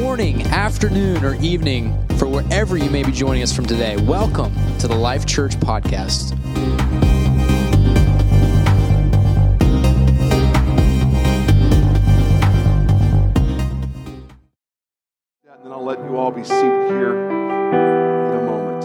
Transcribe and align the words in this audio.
morning, 0.00 0.42
afternoon, 0.46 1.24
or 1.24 1.34
evening 1.42 1.92
for 2.18 2.28
wherever 2.28 2.76
you 2.76 2.88
may 2.88 3.02
be 3.02 3.10
joining 3.10 3.42
us 3.42 3.52
from 3.52 3.66
today. 3.66 3.96
Welcome 3.96 4.54
to 4.78 4.86
the 4.86 4.94
Life 4.94 5.26
Church 5.26 5.56
Podcast. 5.56 6.30
And 15.44 15.64
then 15.64 15.72
I'll 15.72 15.84
let 15.84 15.98
you 15.98 16.16
all 16.16 16.30
be 16.30 16.44
seated 16.44 16.90
here 16.90 17.18
in 17.18 18.36
a 18.36 18.42
moment. 18.46 18.84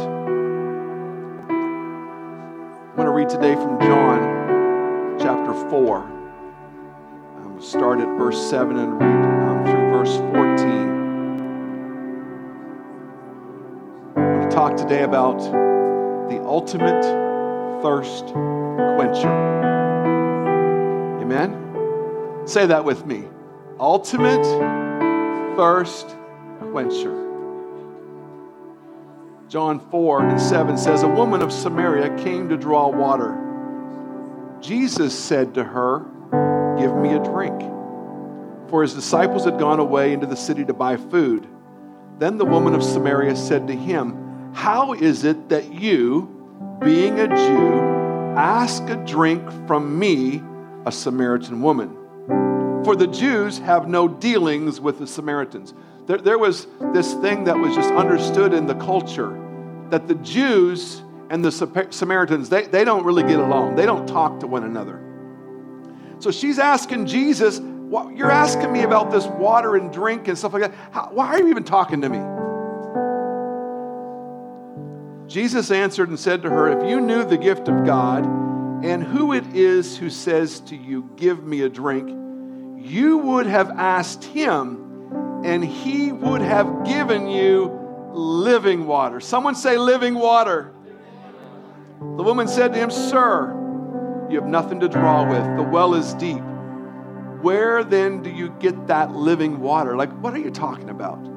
I'm 2.90 2.96
going 2.96 3.06
to 3.06 3.14
read 3.14 3.30
today 3.30 3.54
from 3.54 3.80
John 3.82 5.20
chapter 5.20 5.54
4. 5.70 5.98
Um, 5.98 7.54
we'll 7.54 7.62
start 7.62 8.00
at 8.00 8.08
verse 8.18 8.50
7 8.50 8.76
and 8.78 8.94
read 9.00 9.26
um, 9.48 9.64
through 9.64 9.92
verse 9.92 10.18
14. 10.34 10.83
Talk 14.64 14.78
today 14.78 15.04
about 15.04 15.40
the 16.30 16.42
ultimate 16.46 17.04
thirst 17.84 18.28
quencher. 18.28 19.28
Amen? 21.22 22.48
Say 22.48 22.66
that 22.68 22.86
with 22.86 23.06
me. 23.06 23.28
Ultimate 23.78 24.46
thirst 25.58 26.16
quencher. 26.72 27.12
John 29.50 29.82
4 29.92 30.28
and 30.28 30.40
7 30.40 30.78
says, 30.78 31.04
A 31.04 31.10
woman 31.10 31.42
of 31.42 31.52
Samaria 31.52 32.16
came 32.24 32.48
to 32.48 32.56
draw 32.56 32.88
water. 32.88 33.38
Jesus 34.62 35.14
said 35.14 35.56
to 35.56 35.66
her, 35.66 36.06
Give 36.80 36.96
me 36.96 37.16
a 37.16 37.20
drink. 37.22 37.60
For 38.70 38.82
his 38.82 38.94
disciples 38.94 39.44
had 39.44 39.60
gone 39.60 39.82
away 39.82 40.14
into 40.14 40.26
the 40.26 40.38
city 40.38 40.64
to 40.64 40.74
buy 40.74 40.96
food. 40.96 41.50
Then 42.18 42.38
the 42.38 42.46
woman 42.46 42.74
of 42.74 42.82
Samaria 42.82 43.36
said 43.36 43.68
to 43.68 43.74
him, 43.74 44.23
How 44.54 44.94
is 44.94 45.24
it 45.24 45.50
that 45.50 45.74
you, 45.74 46.78
being 46.84 47.20
a 47.20 47.28
Jew, 47.28 47.80
ask 48.38 48.84
a 48.90 48.96
drink 48.98 49.44
from 49.68 49.98
me, 49.98 50.42
a 50.86 50.92
Samaritan 50.92 51.62
woman? 51.62 52.84
For 52.84 52.96
the 52.96 53.08
Jews 53.08 53.58
have 53.60 53.88
no 53.88 54.08
dealings 54.08 54.80
with 54.80 55.00
the 55.00 55.08
Samaritans. 55.08 55.74
There, 56.06 56.18
there 56.18 56.38
was 56.38 56.68
this 56.94 57.14
thing 57.16 57.46
that 57.46 57.58
was 57.58 57.76
just 57.76 57.92
understood 57.94 58.54
in 58.54 58.68
the 58.68 58.76
culture 58.76 59.40
that 59.90 60.08
the 60.08 60.16
Jews 60.16 61.02
and 61.30 61.44
the 61.44 61.52
Samaritans, 61.90 62.50
they, 62.50 62.66
they 62.66 62.84
don't 62.84 63.06
really 63.06 63.24
get 63.24 63.40
along. 63.40 63.76
They 63.76 63.86
don't 63.86 64.08
talk 64.08 64.40
to 64.42 64.48
one 64.48 64.64
another. 64.64 65.02
So 66.20 66.30
she's 66.30 66.60
asking 66.60 67.08
Jesus, 67.08 67.60
You're 67.60 68.32
asking 68.32 68.72
me 68.72 68.84
about 68.84 69.12
this 69.12 69.26
water 69.26 69.76
and 69.76 69.92
drink 69.92 70.28
and 70.28 70.38
stuff 70.38 70.54
like 70.54 70.62
that. 70.64 70.74
How, 70.92 71.10
why 71.12 71.28
are 71.28 71.40
you 71.40 71.48
even 71.48 71.64
talking 71.64 72.02
to 72.02 72.10
me? 72.10 72.33
Jesus 75.34 75.72
answered 75.72 76.10
and 76.10 76.20
said 76.20 76.44
to 76.44 76.50
her, 76.52 76.80
If 76.80 76.88
you 76.88 77.02
knew 77.02 77.26
the 77.26 77.40
gift 77.40 77.68
of 77.68 77.88
God 77.88 78.24
and 78.86 79.04
who 79.04 79.34
it 79.34 79.56
is 79.56 79.98
who 79.98 80.12
says 80.12 80.60
to 80.60 80.76
you, 80.76 81.10
Give 81.16 81.44
me 81.44 81.62
a 81.62 81.70
drink, 81.70 82.08
you 82.78 83.18
would 83.18 83.48
have 83.48 83.72
asked 83.72 84.24
him 84.24 85.42
and 85.44 85.66
he 85.66 86.12
would 86.12 86.42
have 86.42 86.86
given 86.86 87.28
you 87.28 87.72
living 88.12 88.86
water. 88.86 89.20
Someone 89.20 89.56
say, 89.56 89.76
living 89.76 90.14
water. 90.14 90.72
The 91.98 92.22
woman 92.22 92.48
said 92.48 92.72
to 92.74 92.80
him, 92.80 92.92
Sir, 92.92 94.28
you 94.30 94.40
have 94.40 94.48
nothing 94.48 94.82
to 94.82 94.88
draw 94.88 95.28
with. 95.28 95.58
The 95.58 95.64
well 95.64 95.96
is 95.96 96.14
deep. 96.14 96.44
Where 97.42 97.84
then 97.84 98.22
do 98.22 98.30
you 98.30 98.52
get 98.60 98.86
that 98.86 99.16
living 99.16 99.62
water? 99.62 99.96
Like, 99.96 100.12
what 100.12 100.36
are 100.36 100.40
you 100.40 100.52
talking 100.52 100.92
about? 100.92 101.33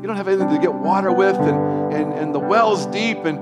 You 0.00 0.06
don't 0.06 0.16
have 0.16 0.28
anything 0.28 0.48
to 0.48 0.58
get 0.58 0.72
water 0.72 1.12
with, 1.12 1.36
and, 1.36 1.92
and, 1.92 2.12
and 2.12 2.34
the 2.34 2.38
well's 2.38 2.86
deep. 2.86 3.24
And 3.24 3.38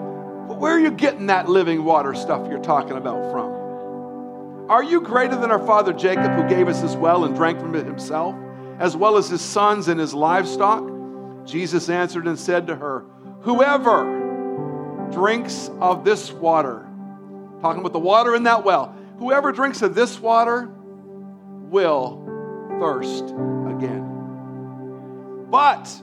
where 0.49 0.73
are 0.73 0.81
you 0.81 0.91
getting 0.91 1.27
that 1.27 1.49
living 1.49 1.85
water 1.85 2.15
stuff 2.15 2.49
you're 2.49 2.63
talking 2.63 2.97
about 2.97 3.31
from? 3.31 4.69
Are 4.71 4.83
you 4.83 5.01
greater 5.01 5.37
than 5.37 5.51
our 5.51 5.65
father 5.65 5.93
Jacob, 5.93 6.33
who 6.33 6.49
gave 6.49 6.69
us 6.69 6.81
his 6.81 6.97
well 6.97 7.25
and 7.25 7.35
drank 7.35 7.61
from 7.61 7.75
it 7.75 7.87
himself? 7.87 8.35
as 8.79 8.97
well 8.97 9.17
as 9.17 9.29
his 9.29 9.41
sons 9.41 9.89
and 9.89 9.99
his 10.01 10.15
livestock? 10.15 10.89
Jesus 11.45 11.89
answered 11.89 12.27
and 12.27 12.39
said 12.39 12.69
to 12.69 12.77
her, 12.77 13.05
Whoever 13.41 15.09
drinks 15.11 15.71
of 15.81 16.05
this 16.05 16.31
water, 16.31 16.87
talking 17.61 17.81
about 17.81 17.93
the 17.93 17.99
water 17.99 18.35
in 18.35 18.45
that 18.45 18.65
well, 18.65 18.95
whoever 19.19 19.53
drinks 19.53 19.83
of 19.83 19.95
this 19.95 20.19
water 20.19 20.71
will 21.71 22.25
thirst 22.79 23.25
again. 23.25 24.05
But 25.51 26.03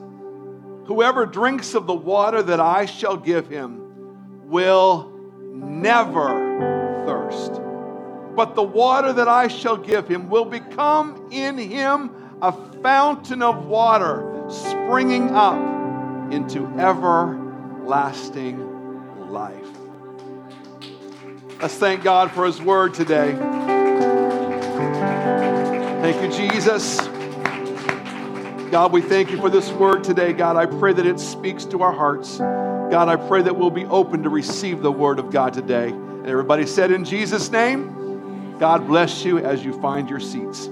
whoever 0.85 1.25
drinks 1.25 1.73
of 1.73 1.87
the 1.87 1.93
water 1.93 2.41
that 2.43 2.59
I 2.59 2.85
shall 2.85 3.17
give 3.17 3.47
him 3.47 3.81
will 4.49 5.11
never 5.53 7.03
thirst. 7.05 7.61
But 8.35 8.55
the 8.55 8.63
water 8.63 9.13
that 9.13 9.27
I 9.27 9.47
shall 9.47 9.77
give 9.77 10.07
him 10.07 10.29
will 10.29 10.45
become 10.45 11.29
in 11.31 11.57
him 11.57 12.11
a 12.41 12.51
fountain 12.81 13.41
of 13.41 13.65
water 13.65 14.43
springing 14.49 15.35
up 15.35 15.57
into 16.31 16.67
everlasting 16.77 18.59
life. 19.29 19.65
Let's 21.61 21.75
thank 21.75 22.03
God 22.03 22.31
for 22.31 22.45
His 22.45 22.61
word 22.61 22.93
today. 22.93 23.33
Thank 26.01 26.21
you, 26.21 26.49
Jesus. 26.49 27.14
God, 28.71 28.91
we 28.91 29.01
thank 29.01 29.29
you 29.29 29.37
for 29.37 29.49
this 29.49 29.71
word 29.71 30.03
today. 30.03 30.33
God, 30.33 30.55
I 30.55 30.65
pray 30.65 30.91
that 30.91 31.05
it 31.05 31.19
speaks 31.19 31.65
to 31.65 31.83
our 31.83 31.91
hearts. 31.91 32.39
God, 32.39 33.07
I 33.07 33.15
pray 33.15 33.43
that 33.43 33.55
we'll 33.55 33.69
be 33.69 33.85
open 33.85 34.23
to 34.23 34.29
receive 34.29 34.81
the 34.81 34.91
word 34.91 35.19
of 35.19 35.31
God 35.31 35.53
today. 35.53 35.89
And 35.89 36.27
everybody 36.27 36.65
said, 36.65 36.91
In 36.91 37.05
Jesus' 37.05 37.51
name, 37.51 38.57
God 38.57 38.87
bless 38.87 39.23
you 39.23 39.37
as 39.37 39.63
you 39.63 39.79
find 39.81 40.09
your 40.09 40.19
seats. 40.19 40.67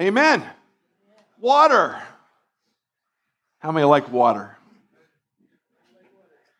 Amen. 0.00 0.44
Water. 1.40 2.00
How 3.58 3.72
many 3.72 3.86
like 3.86 4.10
water? 4.12 4.58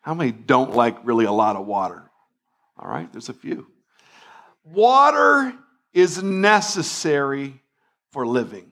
How 0.01 0.15
many 0.15 0.31
don't 0.31 0.73
like 0.73 0.97
really 1.05 1.25
a 1.25 1.31
lot 1.31 1.55
of 1.55 1.67
water? 1.67 2.09
All 2.77 2.89
right, 2.89 3.11
there's 3.11 3.29
a 3.29 3.33
few. 3.33 3.67
Water 4.63 5.53
is 5.93 6.23
necessary 6.23 7.61
for 8.11 8.25
living. 8.25 8.71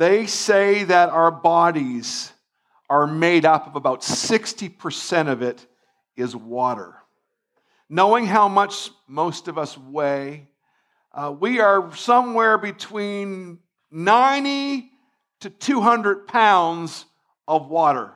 They 0.00 0.24
say 0.24 0.84
that 0.84 1.10
our 1.10 1.30
bodies 1.30 2.32
are 2.88 3.06
made 3.06 3.44
up 3.44 3.66
of 3.66 3.76
about 3.76 4.00
60% 4.00 5.28
of 5.28 5.42
it 5.42 5.66
is 6.16 6.34
water. 6.34 6.94
Knowing 7.86 8.24
how 8.24 8.48
much 8.48 8.88
most 9.06 9.46
of 9.46 9.58
us 9.58 9.76
weigh, 9.76 10.48
uh, 11.12 11.34
we 11.38 11.60
are 11.60 11.94
somewhere 11.94 12.56
between 12.56 13.58
90 13.90 14.90
to 15.40 15.50
200 15.50 16.26
pounds 16.26 17.04
of 17.46 17.68
water. 17.68 18.10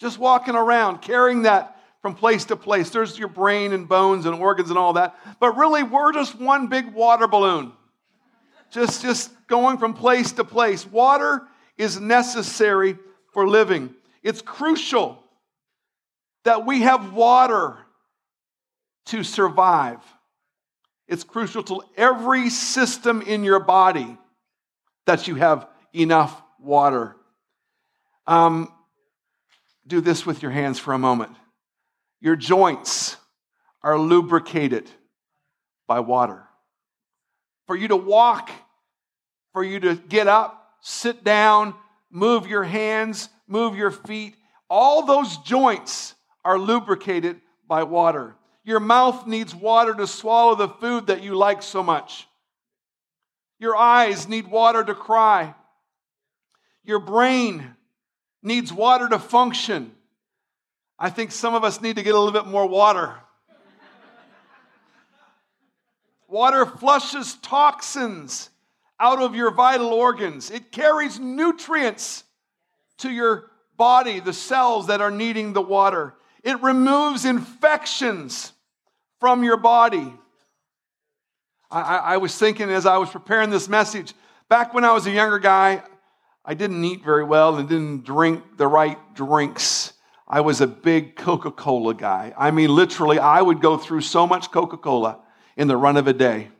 Just 0.00 0.18
walking 0.18 0.54
around, 0.54 1.02
carrying 1.02 1.42
that 1.42 1.78
from 2.00 2.14
place 2.14 2.46
to 2.46 2.56
place. 2.56 2.88
There's 2.88 3.18
your 3.18 3.28
brain 3.28 3.74
and 3.74 3.86
bones 3.86 4.24
and 4.24 4.34
organs 4.36 4.70
and 4.70 4.78
all 4.78 4.94
that. 4.94 5.18
But 5.38 5.58
really, 5.58 5.82
we're 5.82 6.14
just 6.14 6.34
one 6.34 6.68
big 6.68 6.94
water 6.94 7.28
balloon. 7.28 7.74
Just, 8.72 9.02
just 9.02 9.30
going 9.48 9.78
from 9.78 9.94
place 9.94 10.32
to 10.32 10.44
place. 10.44 10.86
Water 10.86 11.42
is 11.76 12.00
necessary 12.00 12.96
for 13.32 13.46
living. 13.46 13.94
It's 14.22 14.40
crucial 14.40 15.22
that 16.44 16.64
we 16.64 16.82
have 16.82 17.12
water 17.12 17.78
to 19.06 19.22
survive. 19.22 19.98
It's 21.06 21.24
crucial 21.24 21.62
to 21.64 21.82
every 21.96 22.48
system 22.48 23.20
in 23.22 23.44
your 23.44 23.60
body 23.60 24.16
that 25.06 25.28
you 25.28 25.34
have 25.34 25.66
enough 25.94 26.40
water. 26.58 27.16
Um, 28.26 28.72
do 29.86 30.00
this 30.00 30.24
with 30.24 30.42
your 30.42 30.52
hands 30.52 30.78
for 30.78 30.94
a 30.94 30.98
moment. 30.98 31.32
Your 32.20 32.36
joints 32.36 33.16
are 33.82 33.98
lubricated 33.98 34.88
by 35.88 36.00
water. 36.00 36.44
For 37.66 37.76
you 37.76 37.88
to 37.88 37.96
walk, 37.96 38.50
for 39.52 39.62
you 39.62 39.80
to 39.80 39.96
get 39.96 40.28
up, 40.28 40.76
sit 40.80 41.24
down, 41.24 41.74
move 42.10 42.46
your 42.46 42.64
hands, 42.64 43.28
move 43.46 43.76
your 43.76 43.90
feet, 43.90 44.34
all 44.68 45.04
those 45.04 45.36
joints 45.38 46.14
are 46.44 46.58
lubricated 46.58 47.40
by 47.68 47.82
water. 47.82 48.34
Your 48.64 48.80
mouth 48.80 49.26
needs 49.26 49.54
water 49.54 49.94
to 49.94 50.06
swallow 50.06 50.54
the 50.54 50.68
food 50.68 51.08
that 51.08 51.22
you 51.22 51.34
like 51.34 51.62
so 51.62 51.82
much. 51.82 52.26
Your 53.58 53.76
eyes 53.76 54.28
need 54.28 54.48
water 54.48 54.82
to 54.82 54.94
cry. 54.94 55.54
Your 56.84 56.98
brain 56.98 57.76
needs 58.42 58.72
water 58.72 59.08
to 59.08 59.18
function. 59.18 59.92
I 60.98 61.10
think 61.10 61.32
some 61.32 61.54
of 61.54 61.64
us 61.64 61.80
need 61.80 61.96
to 61.96 62.02
get 62.02 62.14
a 62.14 62.18
little 62.18 62.32
bit 62.32 62.50
more 62.50 62.66
water. 62.66 63.14
Water 66.28 66.64
flushes 66.64 67.34
toxins 67.42 68.48
out 69.02 69.20
of 69.20 69.34
your 69.34 69.50
vital 69.50 69.88
organs, 69.88 70.50
it 70.50 70.70
carries 70.70 71.18
nutrients 71.18 72.22
to 72.98 73.10
your 73.10 73.50
body, 73.76 74.20
the 74.20 74.32
cells 74.32 74.86
that 74.86 75.00
are 75.00 75.10
needing 75.10 75.52
the 75.52 75.60
water. 75.60 76.14
It 76.44 76.62
removes 76.62 77.24
infections 77.24 78.52
from 79.18 79.42
your 79.42 79.56
body. 79.56 80.14
I, 81.68 81.80
I, 81.80 81.96
I, 81.96 82.16
was 82.18 82.38
thinking 82.38 82.70
as 82.70 82.86
I 82.86 82.98
was 82.98 83.10
preparing 83.10 83.50
this 83.50 83.68
message, 83.68 84.14
back 84.48 84.72
when 84.72 84.84
I 84.84 84.92
was 84.92 85.06
a 85.06 85.10
younger 85.10 85.40
guy, 85.40 85.82
I 86.44 86.54
didn't 86.54 86.84
eat 86.84 87.02
very 87.02 87.24
well 87.24 87.56
and 87.56 87.68
didn't 87.68 88.04
drink 88.04 88.56
the 88.56 88.68
right 88.68 88.98
drinks. 89.14 89.94
I 90.28 90.42
was 90.42 90.60
a 90.60 90.66
big 90.68 91.16
Coca 91.16 91.50
Cola 91.50 91.94
guy. 91.94 92.32
I 92.38 92.52
mean, 92.52 92.72
literally, 92.72 93.18
I 93.18 93.42
would 93.42 93.60
go 93.60 93.76
through 93.76 94.02
so 94.02 94.28
much 94.28 94.52
Coca 94.52 94.76
Cola 94.76 95.18
in 95.56 95.66
the 95.66 95.76
run 95.76 95.96
of 95.96 96.06
a 96.06 96.12
day. 96.12 96.50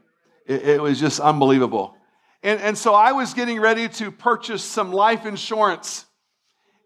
It, 0.44 0.62
it 0.62 0.82
was 0.82 0.98
just 0.98 1.20
unbelievable. 1.20 1.96
And, 2.42 2.60
and 2.60 2.76
so 2.76 2.94
I 2.94 3.12
was 3.12 3.34
getting 3.34 3.60
ready 3.60 3.88
to 3.88 4.10
purchase 4.10 4.64
some 4.64 4.92
life 4.92 5.26
insurance. 5.26 6.06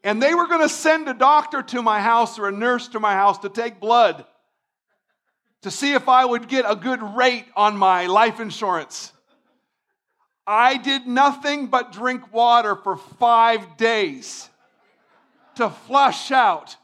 And 0.05 0.23
they 0.23 0.35
were 0.35 0.47
going 0.47 0.62
to 0.62 0.69
send 0.69 1.08
a 1.08 1.14
doctor 1.14 1.62
to 1.62 1.82
my 1.82 2.00
house 2.00 2.38
or 2.38 2.49
a 2.49 2.53
nurse 2.53 2.88
to 2.88 3.00
my 3.00 3.14
house 3.14 3.38
to 3.38 3.49
take 3.49 3.81
blood 3.81 4.25
to 5.67 5.70
see 5.73 5.94
if 5.94 6.08
I 6.08 6.25
would 6.25 6.47
get 6.47 6.64
a 6.69 6.76
good 6.76 7.03
rate 7.03 7.47
on 7.56 7.76
my 7.76 8.06
life 8.06 8.38
insurance. 8.38 9.12
I 10.47 10.76
did 10.76 11.08
nothing 11.08 11.67
but 11.67 11.91
drink 11.91 12.32
water 12.32 12.76
for 12.76 12.97
five 12.97 13.76
days 13.76 14.49
to 15.56 15.69
flush 15.69 16.31
out 16.31 16.76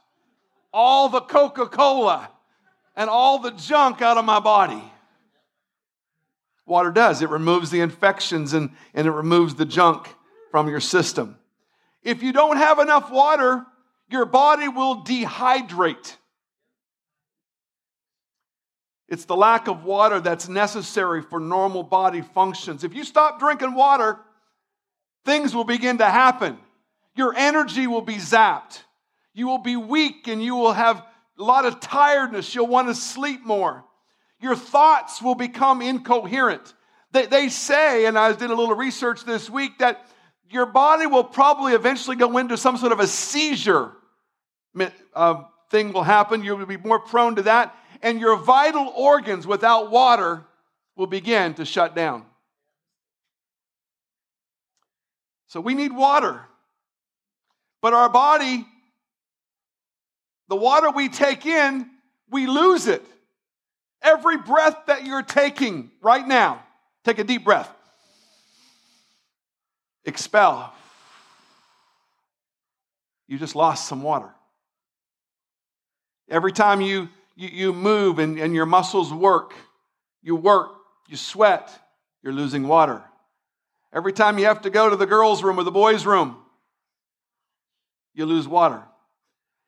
all 0.73 1.09
the 1.09 1.21
Coca 1.21 1.67
Cola 1.67 2.29
and 2.97 3.09
all 3.09 3.39
the 3.39 3.53
junk 3.53 4.03
out 4.03 4.19
of 4.19 4.25
my 4.25 4.41
body. 4.41 4.83
Water 6.67 6.91
does, 6.91 7.23
it 7.23 7.31
removes 7.31 7.71
the 7.71 7.81
infections 7.81 8.53
and, 8.53 8.71
and 8.95 9.07
it 9.07 9.11
removes 9.11 9.55
the 9.55 9.65
junk 9.65 10.15
from 10.51 10.69
your 10.69 10.81
system. 10.81 11.37
If 12.03 12.23
you 12.23 12.33
don't 12.33 12.57
have 12.57 12.79
enough 12.79 13.11
water, 13.11 13.65
your 14.09 14.27
body 14.27 14.69
will 14.69 15.03
dehydrate. 15.05 16.17
It's 19.09 19.25
the 19.25 19.37
lack 19.37 19.69
of 19.69 19.85
water 19.85 20.21
that's 20.21 20.49
necessary 20.49 21.21
for 21.21 21.39
normal 21.39 21.83
body 21.83 22.23
functions. 22.23 22.85
If 22.85 22.95
you 22.95 23.05
stop 23.05 23.39
drinking 23.39 23.75
water, 23.75 24.19
things 25.25 25.55
will 25.55 25.65
begin 25.65 25.99
to 25.99 26.07
happen. 26.07 26.59
Your 27.15 27.35
energy 27.37 27.87
will 27.87 28.01
be 28.01 28.17
zapped. 28.17 28.83
You 29.35 29.49
will 29.49 29.59
be 29.59 29.77
weak 29.77 30.29
and 30.29 30.43
you 30.43 30.55
will 30.57 30.73
have 30.73 31.05
a 31.39 31.43
lot 31.43 31.67
of 31.67 31.81
tiredness. 31.81 32.55
You'll 32.55 32.69
want 32.69 32.89
to 32.89 32.95
sleep 32.95 33.45
more. 33.45 33.85
Your 34.43 34.57
thoughts 34.57 35.23
will 35.23 35.35
become 35.35 35.81
incoherent. 35.81 36.75
They, 37.13 37.27
they 37.27 37.49
say, 37.49 38.07
and 38.07 38.19
I 38.19 38.33
did 38.33 38.51
a 38.51 38.55
little 38.55 38.75
research 38.75 39.25
this 39.25 39.49
week, 39.49 39.79
that 39.79 40.07
your 40.51 40.67
body 40.67 41.07
will 41.07 41.25
probably 41.25 41.73
eventually 41.73 42.17
go 42.17 42.37
into 42.39 42.57
some 42.57 42.77
sort 42.77 42.93
of 42.93 43.01
a 43.01 43.07
seizure 43.07 43.93
uh, 45.15 45.43
thing 45.71 45.93
will 45.93 46.03
happen. 46.03 46.45
You 46.45 46.57
will 46.57 46.67
be 46.67 46.77
more 46.77 46.99
prone 46.99 47.37
to 47.37 47.43
that 47.43 47.75
and 48.03 48.21
your 48.21 48.37
vital 48.37 48.93
organs 48.97 49.47
without 49.47 49.91
water 49.91 50.45
will 50.97 51.07
begin 51.07 51.55
to 51.55 51.65
shut 51.65 51.95
down. 51.95 52.25
So 55.47 55.61
we 55.61 55.75
need 55.75 55.93
water. 55.93 56.43
But 57.81 57.95
our 57.95 58.09
body, 58.09 58.67
the 60.49 60.57
water 60.57 60.91
we 60.91 61.09
take 61.09 61.47
in, 61.47 61.89
we 62.31 62.47
lose 62.47 62.87
it. 62.87 63.05
Every 64.03 64.39
breath 64.39 64.77
that 64.87 65.05
you're 65.05 65.23
taking 65.23 65.91
right 66.01 66.27
now, 66.27 66.63
take 67.05 67.19
a 67.19 67.25
deep 67.25 67.45
breath. 67.45 67.71
Expel. 70.05 70.73
You 73.29 73.39
just 73.39 73.55
lost 73.55 73.89
some 73.89 74.03
water. 74.03 74.31
Every 76.29 76.53
time 76.53 76.81
you 76.81 77.09
you, 77.37 77.49
you 77.49 77.73
move 77.73 78.19
and, 78.19 78.39
and 78.39 78.55
your 78.55 78.67
muscles 78.67 79.13
work. 79.13 79.55
You 80.23 80.37
work, 80.37 80.71
you 81.09 81.17
sweat, 81.17 81.71
you're 82.23 82.33
losing 82.33 82.69
water. 82.69 83.03
Every 83.93 84.13
time 84.13 84.39
you 84.39 84.47
have 84.47 84.63
to 84.63 84.71
go 84.71 84.89
to 84.89 84.97
the 84.97 85.07
girls' 85.07 85.43
room 85.43 85.59
or 85.59 85.65
the 85.65 85.71
boys' 85.71 86.07
room, 86.07 86.37
you 88.15 88.25
lose 88.25 88.47
water. 88.47 88.83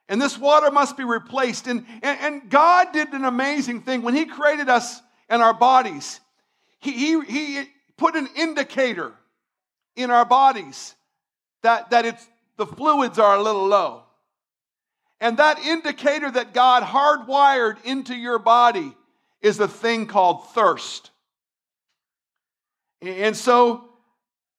And 0.08 0.20
this 0.20 0.38
water 0.38 0.70
must 0.70 0.96
be 0.96 1.04
replaced. 1.04 1.66
And, 1.66 1.86
and, 2.02 2.18
and, 2.20 2.50
God 2.50 2.92
did 2.92 3.12
an 3.12 3.24
amazing 3.24 3.82
thing. 3.82 4.02
When 4.02 4.14
He 4.14 4.26
created 4.26 4.68
us 4.68 5.00
and 5.28 5.42
our 5.42 5.54
bodies, 5.54 6.20
he, 6.80 6.92
he, 6.92 7.20
he 7.22 7.64
put 7.96 8.14
an 8.14 8.28
indicator 8.36 9.12
in 9.96 10.10
our 10.10 10.26
bodies 10.26 10.94
that, 11.62 11.90
that 11.90 12.04
it's, 12.04 12.28
the 12.56 12.66
fluids 12.66 13.18
are 13.18 13.36
a 13.36 13.42
little 13.42 13.66
low. 13.66 14.02
And 15.20 15.38
that 15.38 15.58
indicator 15.60 16.30
that 16.30 16.52
God 16.52 16.82
hardwired 16.82 17.82
into 17.84 18.14
your 18.14 18.38
body 18.38 18.94
is 19.40 19.58
a 19.60 19.68
thing 19.68 20.06
called 20.06 20.48
thirst. 20.50 21.10
And 23.00 23.34
so 23.36 23.88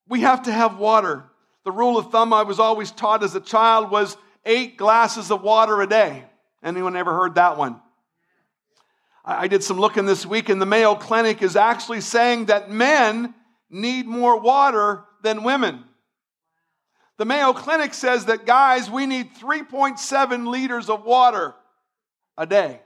we 0.08 0.20
have 0.20 0.44
to 0.44 0.52
have 0.52 0.78
water. 0.78 1.24
The 1.64 1.72
rule 1.72 1.98
of 1.98 2.10
thumb 2.10 2.32
I 2.32 2.42
was 2.42 2.58
always 2.58 2.90
taught 2.90 3.22
as 3.22 3.34
a 3.34 3.40
child 3.40 3.90
was 3.90 4.16
eight 4.46 4.78
glasses 4.78 5.30
of 5.30 5.42
water 5.42 5.82
a 5.82 5.86
day. 5.86 6.24
Anyone 6.62 6.96
ever 6.96 7.12
heard 7.12 7.34
that 7.34 7.58
one? 7.58 7.80
I 9.24 9.48
did 9.48 9.64
some 9.64 9.78
looking 9.78 10.06
this 10.06 10.24
week, 10.24 10.48
and 10.48 10.62
the 10.62 10.66
Mayo 10.66 10.94
Clinic 10.94 11.42
is 11.42 11.56
actually 11.56 12.00
saying 12.00 12.46
that 12.46 12.70
men 12.70 13.34
need 13.68 14.06
more 14.06 14.38
water 14.38 15.02
than 15.22 15.42
women. 15.42 15.82
The 17.18 17.24
Mayo 17.24 17.52
Clinic 17.52 17.92
says 17.92 18.26
that, 18.26 18.46
guys, 18.46 18.88
we 18.88 19.04
need 19.04 19.34
3.7 19.34 20.46
liters 20.46 20.88
of 20.88 21.04
water 21.04 21.54
a 22.38 22.46
day. 22.46 22.80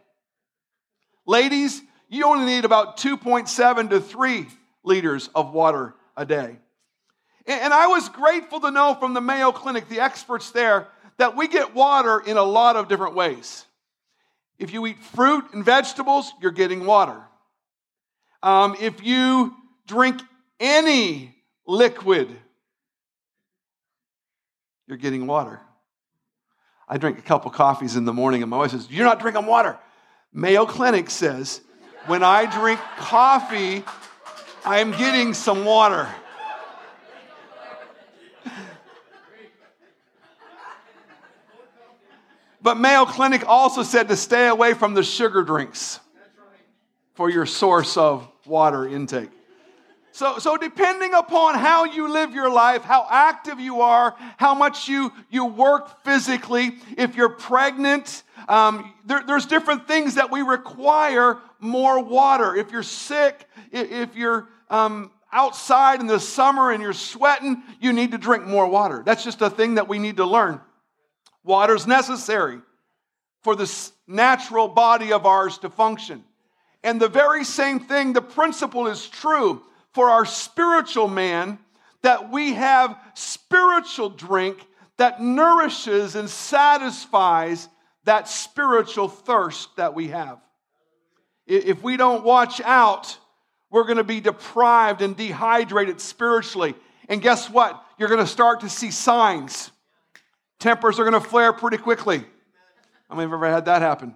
Ladies, 1.27 1.83
you 2.09 2.25
only 2.25 2.47
need 2.47 2.65
about 2.65 2.97
2.7 2.97 3.91
to 3.91 4.01
3 4.01 4.47
liters 4.83 5.29
of 5.35 5.53
water 5.53 5.95
a 6.17 6.25
day. 6.25 6.59
And 7.47 7.75
I 7.75 7.89
was 7.89 8.09
grateful 8.09 8.61
to 8.61 8.71
know 8.71 8.95
from 8.95 9.13
the 9.13 9.21
Mayo 9.21 9.53
Clinic, 9.53 9.89
the 9.89 10.01
experts 10.01 10.51
there, 10.53 10.89
that 11.21 11.37
we 11.37 11.49
get 11.49 11.75
water 11.75 12.19
in 12.19 12.39
a 12.39 12.43
lot 12.43 12.77
of 12.77 12.89
different 12.89 13.15
ways. 13.15 13.67
If 14.59 14.73
you 14.73 14.87
eat 14.87 14.99
fruit 15.03 15.45
and 15.53 15.63
vegetables, 15.63 16.33
you're 16.41 16.51
getting 16.51 16.87
water. 16.87 17.21
Um, 18.43 18.75
if 18.81 19.05
you 19.05 19.55
drink 19.87 20.23
any 20.59 21.35
liquid, 21.67 22.35
you're 24.87 24.97
getting 24.97 25.27
water. 25.27 25.61
I 26.89 26.97
drink 26.97 27.19
a 27.19 27.23
couple 27.23 27.51
coffees 27.51 27.97
in 27.97 28.07
the 28.07 28.15
morning, 28.15 28.43
and 28.43 28.51
my 28.51 28.57
wife 28.57 28.71
says, 28.71 28.89
You're 28.91 29.05
not 29.05 29.21
drinking 29.21 29.45
water. 29.45 29.79
Mayo 30.33 30.65
Clinic 30.65 31.11
says, 31.11 31.61
When 32.07 32.23
I 32.23 32.47
drink 32.47 32.81
coffee, 32.97 33.85
I 34.65 34.79
am 34.79 34.93
getting 34.93 35.35
some 35.35 35.67
water. 35.67 36.09
But 42.63 42.79
Mayo 42.79 43.07
Clinic 43.07 43.45
also 43.47 43.83
said 43.83 44.09
to 44.09 44.17
stay 44.17 44.49
away 44.49 44.75
from 44.75 44.95
the 44.95 45.03
sugar 45.03 45.43
drinks 45.43 46.01
for 47.15 47.31
your 47.31 47.47
source 47.47 47.97
of 47.97 48.29
water 48.47 48.87
intake. 48.87 49.31
So, 50.13 50.39
so 50.39 50.57
depending 50.57 51.15
upon 51.15 51.55
how 51.55 51.85
you 51.85 52.13
live 52.13 52.35
your 52.35 52.51
life, 52.51 52.83
how 52.83 53.07
active 53.09 53.61
you 53.61 53.81
are, 53.81 54.17
how 54.37 54.55
much 54.55 54.89
you, 54.89 55.13
you 55.31 55.47
work 55.47 56.05
physically, 56.05 56.73
if 56.99 57.15
you're 57.15 57.29
pregnant, 57.29 58.25
um, 58.49 58.93
there, 59.05 59.23
there's 59.25 59.47
different 59.47 59.87
things 59.87 60.17
that 60.17 60.31
we 60.31 60.43
require 60.43 61.39
more 61.61 62.03
water. 62.03 62.57
If 62.57 62.73
you're 62.73 62.83
sick, 62.83 63.47
if, 63.71 64.17
you're 64.17 64.49
um, 64.69 65.13
outside 65.33 66.01
in 66.01 66.07
the 66.07 66.21
summer 66.21 66.73
and 66.73 66.83
you're 66.83 66.93
sweating, 66.93 67.63
you 67.81 67.93
need 67.93 68.11
to 68.11 68.19
drink 68.19 68.47
more 68.47 68.67
water. 68.67 69.03
That's 69.07 69.23
just 69.23 69.41
a 69.43 69.49
thing 69.49 69.77
that 69.77 69.89
we 69.89 69.99
need 69.99 70.17
to 70.17 70.27
learn. 70.27 70.61
Water 71.45 71.75
is 71.75 71.87
necessary 71.87 72.61
for 73.43 73.57
this 73.57 73.93
natural 74.07 74.69
body 74.69 75.13
of 75.13 75.27
ours 75.27 75.59
to 75.59 75.71
function. 75.71 76.25
And 76.83 77.01
the 77.01 77.09
very 77.09 77.45
same 77.45 77.81
thing, 77.81 78.13
the 78.13 78.23
principle 78.23 78.87
is 78.87 79.09
true 79.09 79.63
for 79.93 80.11
our 80.11 80.25
spiritual 80.25 81.09
man 81.09 81.59
that 82.03 82.31
we 82.31 82.55
have 82.55 82.99
spiritual 83.15 84.11
drink 84.11 84.67
that 84.97 85.21
nourishes 85.21 86.15
and 86.15 86.29
satisfies 86.29 87.69
that 88.05 88.29
spiritual 88.29 89.09
thirst 89.09 89.77
that 89.77 89.95
we 89.95 90.09
have. 90.09 90.39
If 91.47 91.83
we 91.83 91.97
don't 91.97 92.25
watch 92.25 92.61
out, 92.61 93.19
we're 93.71 93.85
going 93.85 93.99
to 93.99 94.05
be 94.05 94.21
deprived 94.21 95.03
and 95.03 95.17
dehydrated 95.17 96.01
spiritually. 96.01 96.75
And 97.09 97.21
guess 97.21 97.51
what? 97.51 97.83
You're 97.99 98.09
going 98.09 98.21
to 98.21 98.27
start 98.27 98.61
to 98.61 98.69
see 98.69 98.91
signs. 98.91 99.71
Tempers 100.61 101.01
are 101.01 101.05
going 101.05 101.21
to 101.21 101.29
flare 101.29 101.53
pretty 101.53 101.79
quickly. 101.79 102.19
How 103.09 103.17
many 103.17 103.23
have 103.23 103.33
ever 103.33 103.51
had 103.51 103.65
that 103.65 103.83
happen? 103.83 104.15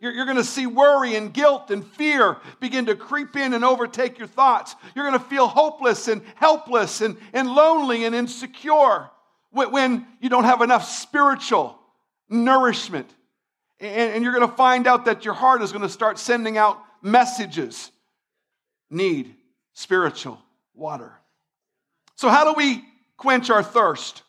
You're, 0.00 0.12
you're 0.12 0.24
going 0.24 0.36
to 0.36 0.44
see 0.44 0.66
worry 0.66 1.16
and 1.16 1.32
guilt 1.32 1.70
and 1.70 1.84
fear 1.84 2.36
begin 2.60 2.86
to 2.86 2.94
creep 2.94 3.36
in 3.36 3.54
and 3.54 3.64
overtake 3.64 4.18
your 4.18 4.28
thoughts. 4.28 4.76
You're 4.94 5.08
going 5.08 5.18
to 5.18 5.24
feel 5.26 5.46
hopeless 5.46 6.06
and 6.08 6.22
helpless 6.36 7.00
and, 7.00 7.16
and 7.32 7.52
lonely 7.52 8.04
and 8.04 8.14
insecure 8.14 9.10
when, 9.50 9.72
when 9.72 10.06
you 10.20 10.28
don't 10.28 10.44
have 10.44 10.62
enough 10.62 10.88
spiritual 10.88 11.78
nourishment. 12.28 13.10
And, 13.80 14.12
and 14.12 14.24
you're 14.24 14.34
going 14.34 14.48
to 14.48 14.56
find 14.56 14.86
out 14.86 15.06
that 15.06 15.24
your 15.24 15.34
heart 15.34 15.62
is 15.62 15.72
going 15.72 15.82
to 15.82 15.88
start 15.88 16.18
sending 16.18 16.56
out 16.56 16.78
messages 17.02 17.90
need 18.90 19.34
spiritual 19.72 20.38
water. 20.74 21.12
So, 22.16 22.28
how 22.28 22.44
do 22.44 22.56
we 22.56 22.84
quench 23.16 23.50
our 23.50 23.62
thirst? 23.62 24.22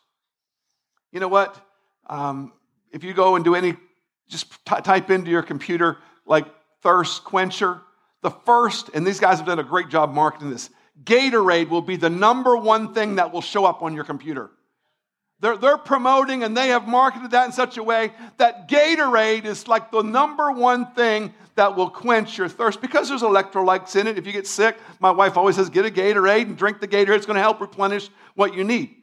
You 1.12 1.20
know 1.20 1.28
what? 1.28 1.56
Um, 2.08 2.54
if 2.92 3.04
you 3.04 3.14
go 3.14 3.36
and 3.36 3.46
do 3.46 3.56
any, 3.56 3.76
just 4.30 4.52
t- 4.66 4.82
type 4.82 5.10
into 5.10 5.30
your 5.30 5.44
computer 5.44 5.98
like 6.26 6.46
thirst 6.82 7.24
quencher, 7.24 7.82
the 8.22 8.32
first, 8.32 8.90
and 8.94 9.06
these 9.06 9.20
guys 9.20 9.38
have 9.38 9.48
done 9.48 9.60
a 9.60 9.64
great 9.64 9.90
job 9.90 10.14
marketing 10.14 10.50
this, 10.50 10.70
Gatorade 11.04 11.70
will 11.70 11.82
be 11.82 11.96
the 11.96 12.10
number 12.10 12.56
one 12.56 12.94
thing 12.94 13.16
that 13.16 13.34
will 13.34 13.42
show 13.42 13.66
up 13.66 13.82
on 13.82 13.94
your 13.94 14.04
computer. 14.04 14.52
They're, 15.40 15.58
they're 15.58 15.78
promoting 15.78 16.44
and 16.44 16.56
they 16.56 16.68
have 16.68 16.88
marketed 16.88 17.32
that 17.32 17.48
in 17.48 17.52
such 17.52 17.78
a 17.78 17.84
way 17.84 18.14
that 18.38 18.70
Gatorade 18.70 19.46
is 19.46 19.68
like 19.68 19.92
the 19.92 20.04
number 20.04 20.52
one 20.52 20.94
thing 20.94 21.34
that 21.56 21.76
will 21.76 21.90
quench 21.90 22.38
your 22.38 22.48
thirst 22.48 22.80
because 22.80 23.10
there's 23.10 23.24
electrolytes 23.24 23.96
in 23.96 24.06
it. 24.06 24.20
If 24.20 24.28
you 24.28 24.32
get 24.32 24.46
sick, 24.46 24.78
my 25.00 25.10
wife 25.10 25.38
always 25.38 25.56
says, 25.56 25.70
get 25.70 25.86
a 25.86 25.90
Gatorade 25.90 26.44
and 26.44 26.58
drink 26.58 26.80
the 26.80 26.88
Gatorade. 26.88 27.18
It's 27.18 27.26
going 27.26 27.38
to 27.38 27.42
help 27.42 27.60
replenish 27.60 28.10
what 28.36 28.54
you 28.54 28.64
need. 28.64 28.96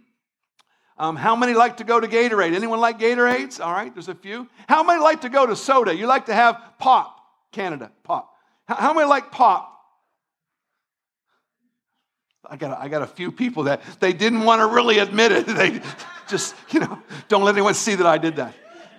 Um, 0.98 1.14
how 1.14 1.36
many 1.36 1.54
like 1.54 1.76
to 1.76 1.84
go 1.84 2.00
to 2.00 2.08
Gatorade? 2.08 2.54
Anyone 2.54 2.80
like 2.80 2.98
Gatorades? 2.98 3.64
All 3.64 3.72
right, 3.72 3.94
there's 3.94 4.08
a 4.08 4.14
few. 4.14 4.48
How 4.68 4.82
many 4.82 5.00
like 5.00 5.20
to 5.20 5.28
go 5.28 5.46
to 5.46 5.54
soda? 5.54 5.94
You 5.94 6.06
like 6.06 6.26
to 6.26 6.34
have 6.34 6.60
pop, 6.78 7.20
Canada, 7.52 7.92
pop. 8.02 8.34
How 8.66 8.92
many 8.92 9.06
like 9.08 9.30
pop? 9.30 9.74
I 12.50 12.56
got, 12.56 12.72
a, 12.72 12.82
I 12.82 12.88
got 12.88 13.02
a 13.02 13.06
few 13.06 13.30
people 13.30 13.64
that 13.64 13.82
they 14.00 14.12
didn't 14.12 14.42
want 14.42 14.60
to 14.60 14.66
really 14.66 14.98
admit 14.98 15.32
it. 15.32 15.46
They 15.58 15.80
just, 16.28 16.54
you 16.70 16.80
know, 16.80 17.00
don't 17.28 17.42
let 17.42 17.54
anyone 17.54 17.74
see 17.74 17.94
that 17.94 18.06
I 18.06 18.18
did 18.18 18.36
that. 18.36 18.54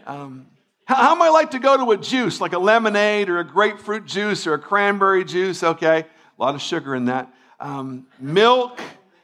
Um, 0.08 0.48
how, 0.86 0.96
how 0.96 1.16
many 1.16 1.30
like 1.32 1.52
to 1.52 1.60
go 1.60 1.78
to 1.78 1.92
a 1.92 1.98
juice, 1.98 2.42
like 2.42 2.54
a 2.54 2.60
lemonade 2.60 3.30
or 3.30 3.40
a 3.40 3.44
grapefruit 3.44 4.06
juice 4.06 4.48
or 4.48 4.56
a 4.56 4.60
cranberry 4.60 5.24
juice? 5.24 5.64
Okay, 5.64 6.00
a 6.00 6.42
lot 6.42 6.56
of 6.56 6.62
sugar 6.62 6.96
in 6.96 7.06
that. 7.06 7.32
Um, 7.60 8.08
milk. 8.20 8.80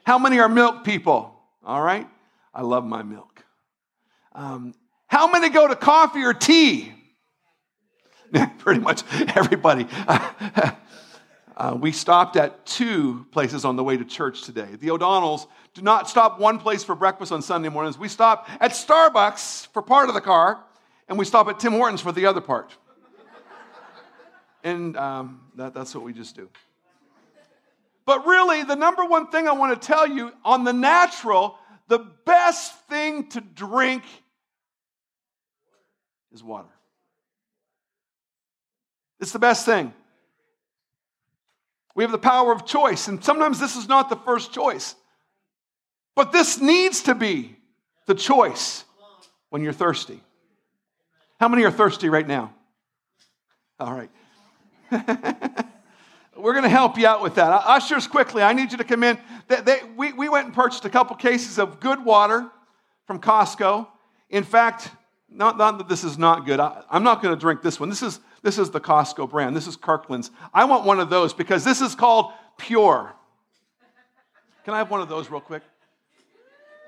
How 0.05 0.19
many 0.19 0.39
are 0.39 0.49
milk 0.49 0.83
people? 0.83 1.39
All 1.63 1.81
right. 1.81 2.07
I 2.55 2.61
love 2.61 2.85
my 2.85 3.03
milk. 3.03 3.43
Um, 4.33 4.73
how 5.07 5.29
many 5.29 5.49
go 5.49 5.67
to 5.67 5.75
coffee 5.75 6.23
or 6.23 6.33
tea? 6.33 6.93
Pretty 8.59 8.79
much 8.79 9.03
everybody. 9.35 9.87
uh, 11.57 11.77
we 11.77 11.91
stopped 11.91 12.37
at 12.37 12.65
two 12.65 13.25
places 13.31 13.65
on 13.65 13.75
the 13.75 13.83
way 13.83 13.97
to 13.97 14.05
church 14.05 14.43
today. 14.43 14.69
The 14.79 14.91
O'Donnells 14.91 15.47
do 15.73 15.81
not 15.81 16.09
stop 16.09 16.39
one 16.39 16.57
place 16.57 16.81
for 16.81 16.95
breakfast 16.95 17.33
on 17.33 17.41
Sunday 17.41 17.67
mornings. 17.67 17.97
We 17.97 18.07
stop 18.07 18.47
at 18.61 18.71
Starbucks 18.71 19.67
for 19.73 19.81
part 19.81 20.07
of 20.07 20.15
the 20.15 20.21
car, 20.21 20.63
and 21.09 21.19
we 21.19 21.25
stop 21.25 21.49
at 21.49 21.59
Tim 21.59 21.73
Hortons 21.73 21.99
for 21.99 22.13
the 22.13 22.25
other 22.25 22.41
part. 22.41 22.73
and 24.63 24.95
um, 24.95 25.41
that, 25.55 25.73
that's 25.73 25.93
what 25.93 26.05
we 26.05 26.13
just 26.13 26.37
do. 26.37 26.49
But 28.05 28.25
really, 28.25 28.63
the 28.63 28.75
number 28.75 29.03
one 29.03 29.27
thing 29.27 29.47
I 29.47 29.51
want 29.51 29.79
to 29.79 29.87
tell 29.87 30.07
you 30.07 30.31
on 30.45 30.63
the 30.63 30.73
natural, 30.73 31.57
the 31.87 31.99
best 32.25 32.73
thing 32.87 33.29
to 33.29 33.41
drink 33.41 34.03
is 36.31 36.43
water. 36.43 36.69
It's 39.19 39.31
the 39.31 39.39
best 39.39 39.65
thing. 39.65 39.93
We 41.95 42.03
have 42.03 42.11
the 42.11 42.17
power 42.17 42.51
of 42.51 42.65
choice, 42.65 43.07
and 43.07 43.23
sometimes 43.23 43.59
this 43.59 43.75
is 43.75 43.87
not 43.87 44.09
the 44.09 44.17
first 44.17 44.53
choice. 44.53 44.95
But 46.15 46.31
this 46.31 46.59
needs 46.59 47.03
to 47.03 47.15
be 47.15 47.57
the 48.05 48.15
choice 48.15 48.83
when 49.49 49.63
you're 49.63 49.73
thirsty. 49.73 50.21
How 51.39 51.47
many 51.47 51.63
are 51.63 51.71
thirsty 51.71 52.09
right 52.09 52.27
now? 52.27 52.53
All 53.79 53.93
right. 53.93 54.09
We're 56.35 56.53
going 56.53 56.63
to 56.63 56.69
help 56.69 56.97
you 56.97 57.07
out 57.07 57.21
with 57.21 57.35
that. 57.35 57.49
Ushers, 57.65 58.07
quickly, 58.07 58.43
I 58.43 58.53
need 58.53 58.71
you 58.71 58.77
to 58.77 58.83
come 58.83 59.03
in. 59.03 59.17
They, 59.47 59.61
they, 59.61 59.79
we, 59.95 60.11
we 60.11 60.27
went 60.27 60.47
and 60.47 60.53
purchased 60.53 60.83
a 60.83 60.89
couple 60.89 61.15
cases 61.15 61.57
of 61.57 61.79
good 61.79 62.03
water 62.03 62.49
from 63.07 63.19
Costco. 63.19 63.87
In 64.29 64.43
fact, 64.43 64.91
not, 65.29 65.57
not 65.57 65.77
that 65.77 65.87
this 65.87 66.03
is 66.03 66.17
not 66.17 66.45
good. 66.45 66.59
I, 66.59 66.83
am 66.91 67.03
not 67.03 67.21
going 67.21 67.33
to 67.33 67.39
drink 67.39 67.61
this 67.61 67.79
one. 67.79 67.89
This 67.89 68.03
is, 68.03 68.19
this 68.41 68.57
is 68.57 68.69
the 68.69 68.81
Costco 68.81 69.29
brand. 69.29 69.55
This 69.55 69.67
is 69.67 69.77
Kirkland's. 69.77 70.29
I 70.53 70.65
want 70.65 70.85
one 70.85 70.99
of 70.99 71.09
those 71.09 71.33
because 71.33 71.63
this 71.63 71.79
is 71.81 71.95
called 71.95 72.31
Pure. 72.57 73.13
Can 74.65 74.73
I 74.73 74.77
have 74.79 74.89
one 74.89 75.01
of 75.01 75.07
those 75.07 75.29
real 75.29 75.41
quick? 75.41 75.63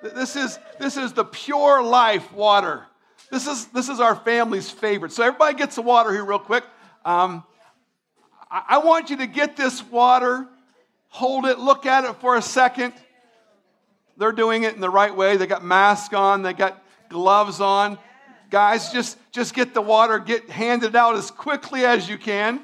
This 0.02 0.36
is, 0.36 0.60
this 0.80 0.98
is 0.98 1.14
the 1.14 1.26
pure 1.26 1.82
life 1.82 2.32
water. 2.34 2.86
This 3.32 3.48
is, 3.48 3.66
this 3.68 3.90
is 3.90 4.00
our 4.00 4.16
family's 4.16 4.70
favorite. 4.70 5.12
So 5.12 5.24
everybody 5.24 5.58
gets 5.58 5.76
the 5.76 5.82
water 5.82 6.12
here 6.12 6.24
real 6.24 6.40
quick. 6.40 6.64
Um, 7.06 7.44
I 8.50 8.78
want 8.80 9.10
you 9.10 9.18
to 9.18 9.28
get 9.28 9.58
this 9.58 9.84
water, 9.84 10.48
hold 11.10 11.46
it, 11.46 11.60
look 11.60 11.86
at 11.86 12.06
it 12.06 12.16
for 12.18 12.36
a 12.36 12.42
second. 12.42 12.94
They're 14.16 14.32
doing 14.32 14.64
it 14.64 14.74
in 14.74 14.82
the 14.82 14.90
right 14.90 15.16
way. 15.16 15.38
They 15.38 15.48
got 15.48 15.64
masks 15.64 16.14
on, 16.14 16.42
they 16.42 16.54
got 16.54 16.82
gloves 17.10 17.62
on. 17.62 18.00
Guys, 18.50 18.92
just, 18.94 19.18
just 19.32 19.54
get 19.54 19.74
the 19.74 19.82
water, 19.82 20.20
get 20.20 20.50
handed 20.50 20.96
out 20.96 21.16
as 21.16 21.30
quickly 21.30 21.86
as 21.86 22.08
you 22.08 22.18
can. 22.18 22.62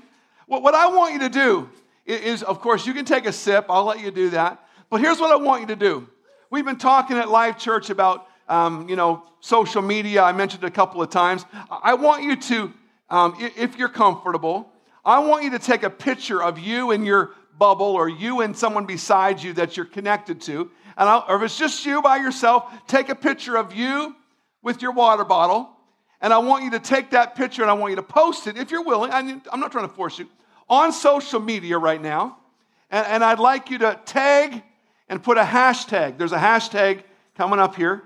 What, 0.48 0.64
what 0.64 0.74
I 0.74 0.88
want 0.88 1.14
you 1.14 1.20
to 1.20 1.30
do 1.30 1.70
is, 2.06 2.44
of 2.44 2.62
course, 2.62 2.88
you 2.88 2.94
can 2.94 3.06
take 3.06 3.26
a 3.26 3.34
sip. 3.34 3.66
I'll 3.70 3.86
let 3.86 4.00
you 4.00 4.12
do 4.12 4.30
that. 4.30 4.66
But 4.90 5.02
here's 5.02 5.20
what 5.20 5.32
I 5.32 5.36
want 5.36 5.62
you 5.62 5.68
to 5.68 5.76
do. 5.76 6.08
We've 6.50 6.66
been 6.66 6.78
talking 6.78 7.18
at 7.18 7.30
Life 7.30 7.58
Church 7.58 7.90
about, 7.90 8.28
um, 8.48 8.88
you 8.88 8.96
know, 8.96 9.24
social 9.42 9.82
media. 9.82 10.24
I 10.24 10.32
mentioned 10.32 10.64
it 10.64 10.68
a 10.68 10.72
couple 10.72 11.02
of 11.02 11.10
times. 11.10 11.46
I 11.70 11.96
want 11.96 12.24
you 12.24 12.36
to, 12.36 12.74
um, 13.10 13.36
if 13.40 13.78
you're 13.78 13.90
comfortable, 13.90 14.73
I 15.06 15.20
want 15.20 15.44
you 15.44 15.52
to 15.52 15.60
take 15.60 15.84
a 15.84 15.90
picture 15.90 16.42
of 16.42 16.60
you 16.60 16.92
and 16.92 17.06
your 17.06 17.32
bubble 17.58 17.88
or 17.88 18.08
you 18.08 18.42
and 18.42 18.56
someone 18.56 18.86
beside 18.86 19.42
you 19.42 19.54
that 19.54 19.76
you're 19.76 19.86
connected 19.86 20.42
to. 20.42 20.72
And 20.98 21.10
I'll, 21.10 21.26
or 21.28 21.38
if 21.38 21.44
it's 21.44 21.58
just 21.58 21.86
you 21.86 22.02
by 22.02 22.18
yourself, 22.18 22.72
take 22.88 23.10
a 23.10 23.16
picture 23.16 23.58
of 23.58 23.74
you 23.74 24.16
with 24.62 24.82
your 24.82 24.92
water 24.92 25.26
bottle. 25.26 25.70
And 26.22 26.34
I 26.34 26.38
want 26.38 26.64
you 26.64 26.72
to 26.72 26.80
take 26.80 27.12
that 27.12 27.36
picture 27.36 27.62
and 27.62 27.70
I 27.70 27.74
want 27.74 27.92
you 27.92 27.96
to 27.98 28.04
post 28.04 28.48
it 28.48 28.58
if 28.58 28.72
you're 28.72 28.84
willing. 28.84 29.12
I'm 29.12 29.60
not 29.60 29.72
trying 29.72 29.88
to 29.88 29.94
force 29.94 30.20
you 30.20 30.30
on 30.70 30.94
social 30.94 31.40
media 31.40 31.78
right 31.78 32.02
now. 32.02 32.38
And, 32.90 33.06
and 33.08 33.24
I'd 33.24 33.40
like 33.40 33.70
you 33.70 33.80
to 33.80 34.00
tag 34.06 34.64
and 35.10 35.22
put 35.22 35.38
a 35.38 35.44
hashtag. 35.44 36.18
There's 36.18 36.32
a 36.32 36.38
hashtag 36.38 37.04
coming 37.36 37.60
up 37.60 37.76
here 37.76 38.04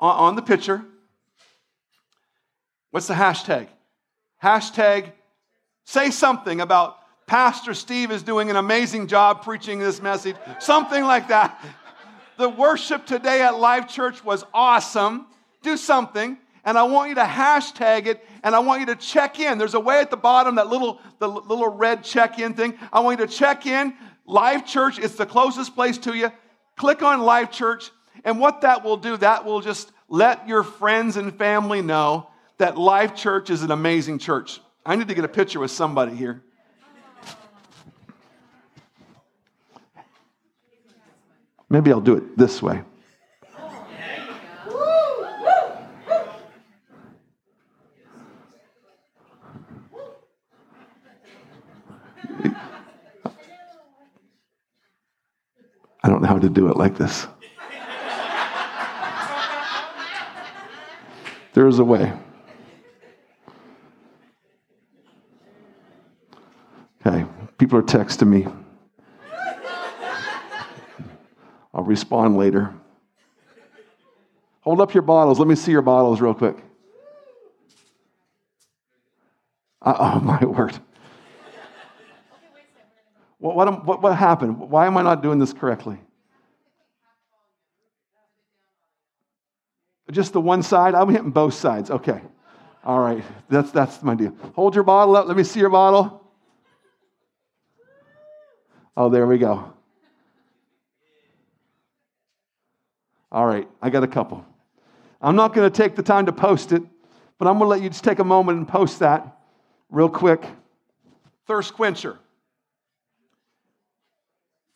on, 0.00 0.16
on 0.16 0.36
the 0.36 0.42
picture. 0.42 0.82
What's 2.90 3.08
the 3.08 3.14
hashtag? 3.14 3.68
Hashtag 4.42 5.12
Say 5.84 6.10
something 6.10 6.60
about 6.60 6.98
Pastor 7.26 7.74
Steve 7.74 8.10
is 8.10 8.22
doing 8.22 8.50
an 8.50 8.56
amazing 8.56 9.06
job 9.06 9.42
preaching 9.42 9.78
this 9.78 10.02
message. 10.02 10.36
Something 10.58 11.04
like 11.04 11.28
that. 11.28 11.62
The 12.36 12.48
worship 12.48 13.06
today 13.06 13.42
at 13.42 13.58
Life 13.58 13.88
Church 13.88 14.24
was 14.24 14.44
awesome. 14.52 15.26
Do 15.62 15.76
something. 15.76 16.38
And 16.64 16.78
I 16.78 16.84
want 16.84 17.10
you 17.10 17.14
to 17.16 17.22
hashtag 17.22 18.06
it 18.06 18.26
and 18.42 18.54
I 18.54 18.58
want 18.60 18.80
you 18.80 18.86
to 18.86 18.96
check 18.96 19.38
in. 19.38 19.58
There's 19.58 19.74
a 19.74 19.80
way 19.80 20.00
at 20.00 20.10
the 20.10 20.16
bottom, 20.16 20.54
that 20.56 20.68
little, 20.68 21.00
the 21.18 21.28
little 21.28 21.68
red 21.68 22.02
check 22.02 22.38
in 22.38 22.54
thing. 22.54 22.78
I 22.92 23.00
want 23.00 23.20
you 23.20 23.26
to 23.26 23.32
check 23.32 23.66
in. 23.66 23.94
Life 24.26 24.66
Church, 24.66 24.98
it's 24.98 25.14
the 25.14 25.26
closest 25.26 25.74
place 25.74 25.98
to 25.98 26.14
you. 26.14 26.32
Click 26.76 27.02
on 27.02 27.20
Life 27.20 27.50
Church. 27.50 27.90
And 28.24 28.40
what 28.40 28.62
that 28.62 28.82
will 28.82 28.96
do, 28.96 29.18
that 29.18 29.44
will 29.44 29.60
just 29.60 29.92
let 30.08 30.48
your 30.48 30.62
friends 30.62 31.16
and 31.18 31.36
family 31.36 31.82
know 31.82 32.28
that 32.58 32.78
Life 32.78 33.14
Church 33.14 33.50
is 33.50 33.62
an 33.62 33.70
amazing 33.70 34.18
church. 34.18 34.60
I 34.86 34.96
need 34.96 35.08
to 35.08 35.14
get 35.14 35.24
a 35.24 35.28
picture 35.28 35.60
with 35.60 35.70
somebody 35.70 36.14
here. 36.14 36.42
Maybe 41.70 41.90
I'll 41.90 42.00
do 42.00 42.16
it 42.16 42.36
this 42.36 42.62
way. 42.62 42.82
I 56.02 56.08
don't 56.10 56.20
know 56.20 56.28
how 56.28 56.38
to 56.38 56.50
do 56.50 56.68
it 56.68 56.76
like 56.76 56.98
this. 56.98 57.26
There 61.54 61.66
is 61.66 61.78
a 61.78 61.84
way. 61.84 62.12
Okay, 67.06 67.26
people 67.58 67.78
are 67.78 67.82
texting 67.82 68.28
me. 68.28 68.46
I'll 71.74 71.82
respond 71.82 72.38
later. 72.38 72.72
Hold 74.62 74.80
up 74.80 74.94
your 74.94 75.02
bottles. 75.02 75.38
Let 75.38 75.46
me 75.46 75.54
see 75.54 75.70
your 75.70 75.82
bottles 75.82 76.22
real 76.22 76.32
quick. 76.32 76.56
Uh, 79.82 79.94
oh, 79.98 80.20
my 80.24 80.42
word. 80.44 80.78
What, 83.38 83.56
what, 83.56 83.84
what, 83.84 84.02
what 84.02 84.16
happened? 84.16 84.58
Why 84.58 84.86
am 84.86 84.96
I 84.96 85.02
not 85.02 85.22
doing 85.22 85.38
this 85.38 85.52
correctly? 85.52 85.98
Just 90.10 90.32
the 90.32 90.40
one 90.40 90.62
side? 90.62 90.94
I'm 90.94 91.10
hitting 91.10 91.30
both 91.30 91.52
sides. 91.52 91.90
Okay. 91.90 92.22
All 92.84 93.00
right. 93.00 93.22
That's, 93.50 93.70
that's 93.72 94.02
my 94.02 94.14
deal. 94.14 94.34
Hold 94.54 94.74
your 94.74 94.84
bottle 94.84 95.16
up. 95.16 95.26
Let 95.26 95.36
me 95.36 95.44
see 95.44 95.60
your 95.60 95.70
bottle. 95.70 96.23
Oh, 98.96 99.08
there 99.08 99.26
we 99.26 99.38
go. 99.38 99.72
All 103.32 103.44
right. 103.44 103.68
I 103.82 103.90
got 103.90 104.04
a 104.04 104.08
couple. 104.08 104.44
I'm 105.20 105.34
not 105.34 105.54
going 105.54 105.70
to 105.70 105.76
take 105.76 105.96
the 105.96 106.02
time 106.02 106.26
to 106.26 106.32
post 106.32 106.70
it, 106.70 106.82
but 107.38 107.48
I'm 107.48 107.58
going 107.58 107.64
to 107.64 107.68
let 107.68 107.82
you 107.82 107.88
just 107.88 108.04
take 108.04 108.20
a 108.20 108.24
moment 108.24 108.58
and 108.58 108.68
post 108.68 109.00
that 109.00 109.38
real 109.90 110.08
quick. 110.08 110.44
Thirst 111.46 111.74
quencher. 111.74 112.18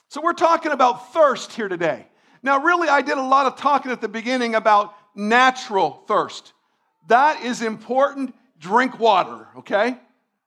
So, 0.09 0.23
we're 0.23 0.33
talking 0.33 0.73
about 0.73 1.13
thirst 1.13 1.53
here 1.53 1.69
today. 1.69 2.07
Now, 2.43 2.63
really, 2.63 2.89
I 2.89 3.03
did 3.03 3.19
a 3.19 3.23
lot 3.23 3.47
of 3.47 3.57
talking 3.57 3.93
at 3.93 4.01
the 4.01 4.09
beginning 4.09 4.55
about 4.55 4.95
natural 5.15 6.03
thirst. 6.09 6.55
That 7.09 7.43
is 7.45 7.63
important. 7.63 8.35
Drink 8.59 8.99
water, 8.99 9.47
okay? 9.59 9.99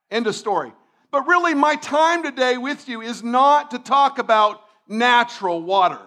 End 0.10 0.28
of 0.28 0.36
story. 0.36 0.74
But 1.12 1.28
really, 1.28 1.54
my 1.54 1.76
time 1.76 2.24
today 2.24 2.58
with 2.58 2.88
you 2.88 3.02
is 3.02 3.22
not 3.22 3.72
to 3.72 3.80
talk 3.80 4.18
about 4.18 4.62
natural 4.88 5.62
water. 5.62 6.00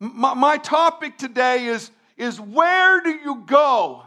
My, 0.00 0.34
my 0.34 0.58
topic 0.58 1.16
today 1.16 1.66
is, 1.66 1.90
is 2.16 2.40
where 2.40 3.00
do 3.00 3.10
you 3.10 3.44
go 3.46 4.02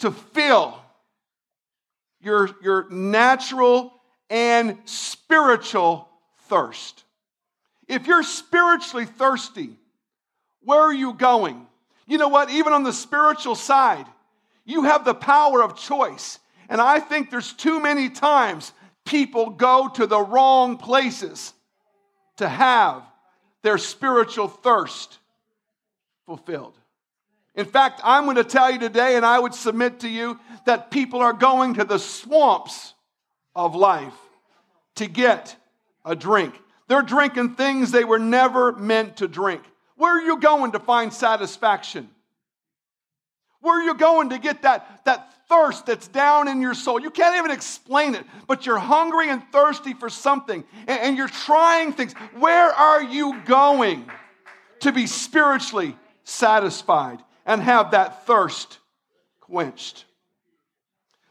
to 0.00 0.10
fill 0.10 0.80
your, 2.20 2.48
your 2.62 2.90
natural 2.90 3.92
and 4.30 4.78
spiritual 4.86 6.08
thirst? 6.48 7.04
If 7.88 8.06
you're 8.06 8.22
spiritually 8.22 9.04
thirsty, 9.06 9.76
where 10.62 10.80
are 10.80 10.94
you 10.94 11.12
going? 11.12 11.66
You 12.06 12.18
know 12.18 12.28
what? 12.28 12.50
Even 12.50 12.72
on 12.72 12.82
the 12.82 12.92
spiritual 12.92 13.54
side, 13.54 14.06
you 14.64 14.84
have 14.84 15.04
the 15.04 15.14
power 15.14 15.62
of 15.62 15.76
choice. 15.76 16.39
And 16.70 16.80
I 16.80 17.00
think 17.00 17.30
there's 17.30 17.52
too 17.52 17.80
many 17.80 18.08
times 18.08 18.72
people 19.04 19.50
go 19.50 19.88
to 19.88 20.06
the 20.06 20.20
wrong 20.20 20.78
places 20.78 21.52
to 22.36 22.48
have 22.48 23.02
their 23.62 23.76
spiritual 23.76 24.46
thirst 24.46 25.18
fulfilled. 26.26 26.78
In 27.56 27.66
fact, 27.66 28.00
I'm 28.04 28.24
going 28.24 28.36
to 28.36 28.44
tell 28.44 28.70
you 28.70 28.78
today, 28.78 29.16
and 29.16 29.26
I 29.26 29.40
would 29.40 29.52
submit 29.52 30.00
to 30.00 30.08
you, 30.08 30.38
that 30.64 30.92
people 30.92 31.20
are 31.20 31.32
going 31.32 31.74
to 31.74 31.84
the 31.84 31.98
swamps 31.98 32.94
of 33.54 33.74
life 33.74 34.14
to 34.94 35.08
get 35.08 35.56
a 36.04 36.14
drink. 36.14 36.54
They're 36.86 37.02
drinking 37.02 37.56
things 37.56 37.90
they 37.90 38.04
were 38.04 38.20
never 38.20 38.72
meant 38.72 39.16
to 39.16 39.28
drink. 39.28 39.62
Where 39.96 40.16
are 40.16 40.22
you 40.22 40.38
going 40.38 40.72
to 40.72 40.78
find 40.78 41.12
satisfaction? 41.12 42.08
Where 43.60 43.80
are 43.80 43.84
you 43.84 43.94
going 43.94 44.30
to 44.30 44.38
get 44.38 44.62
that, 44.62 45.04
that 45.04 45.32
thirst 45.48 45.86
that's 45.86 46.08
down 46.08 46.48
in 46.48 46.60
your 46.60 46.74
soul? 46.74 47.00
You 47.00 47.10
can't 47.10 47.36
even 47.36 47.50
explain 47.50 48.14
it, 48.14 48.24
but 48.46 48.64
you're 48.64 48.78
hungry 48.78 49.28
and 49.28 49.42
thirsty 49.52 49.94
for 49.94 50.08
something, 50.08 50.64
and, 50.86 51.00
and 51.00 51.16
you're 51.16 51.28
trying 51.28 51.92
things. 51.92 52.14
Where 52.38 52.70
are 52.70 53.02
you 53.02 53.40
going 53.44 54.10
to 54.80 54.92
be 54.92 55.06
spiritually 55.06 55.96
satisfied 56.24 57.22
and 57.44 57.60
have 57.60 57.90
that 57.90 58.26
thirst 58.26 58.78
quenched? 59.40 60.06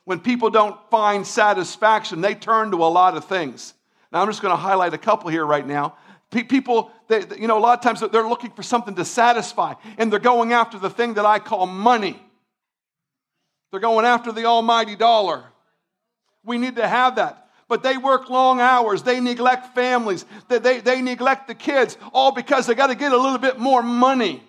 When 0.06 0.20
people 0.20 0.50
don't 0.50 0.78
find 0.90 1.26
satisfaction, 1.26 2.22
they 2.22 2.36
turn 2.36 2.72
to 2.72 2.78
a 2.78 2.90
lot 2.90 3.16
of 3.16 3.26
things. 3.26 3.74
Now, 4.12 4.22
I'm 4.22 4.28
just 4.28 4.42
going 4.42 4.52
to 4.52 4.58
highlight 4.58 4.94
a 4.96 4.98
couple 4.98 5.30
here 5.30 5.46
right 5.46 5.66
now. 5.66 5.96
People, 6.32 6.92
they, 7.08 7.24
you 7.40 7.48
know, 7.48 7.58
a 7.58 7.60
lot 7.60 7.78
of 7.78 7.84
times 7.84 8.08
they're 8.12 8.28
looking 8.28 8.52
for 8.52 8.62
something 8.62 8.94
to 8.96 9.06
satisfy, 9.06 9.74
and 9.98 10.12
they're 10.12 10.20
going 10.20 10.54
after 10.54 10.78
the 10.78 10.90
thing 10.90 11.16
that 11.16 11.26
I 11.26 11.40
call 11.40 11.66
money. 11.66 12.22
They're 13.72 13.80
going 13.80 14.06
after 14.06 14.32
the 14.32 14.46
almighty 14.46 14.96
dollar. 14.96 15.44
We 16.44 16.58
need 16.58 16.76
to 16.76 16.88
have 16.88 17.16
that. 17.16 17.48
But 17.68 17.84
they 17.84 17.98
work 17.98 18.30
long 18.30 18.60
hours. 18.60 19.04
They 19.04 19.20
neglect 19.20 19.76
families. 19.76 20.26
They, 20.48 20.60
they, 20.60 20.80
they 20.80 21.02
neglect 21.02 21.48
the 21.48 21.56
kids, 21.56 21.98
all 22.14 22.32
because 22.32 22.68
they 22.68 22.76
got 22.76 22.88
to 22.88 22.96
get 22.96 23.12
a 23.12 23.18
little 23.18 23.38
bit 23.38 23.58
more 23.60 23.82
money. 23.82 24.44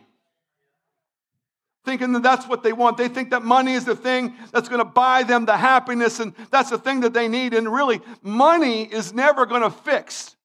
Thinking 1.87 2.13
that 2.13 2.23
that's 2.23 2.47
what 2.47 2.63
they 2.63 2.75
want. 2.75 2.99
They 2.99 3.09
think 3.09 3.31
that 3.31 3.43
money 3.43 3.73
is 3.73 3.87
the 3.87 3.97
thing 3.97 4.35
that's 4.53 4.69
going 4.69 4.81
to 4.81 4.91
buy 4.91 5.23
them 5.23 5.47
the 5.47 5.57
happiness, 5.57 6.21
and 6.21 6.35
that's 6.51 6.69
the 6.69 6.79
thing 6.79 7.01
that 7.01 7.15
they 7.15 7.27
need. 7.27 7.55
And 7.55 7.73
really, 7.73 8.03
money 8.23 8.83
is 8.83 9.15
never 9.15 9.47
going 9.47 9.63
to 9.63 9.71
fix 9.71 10.37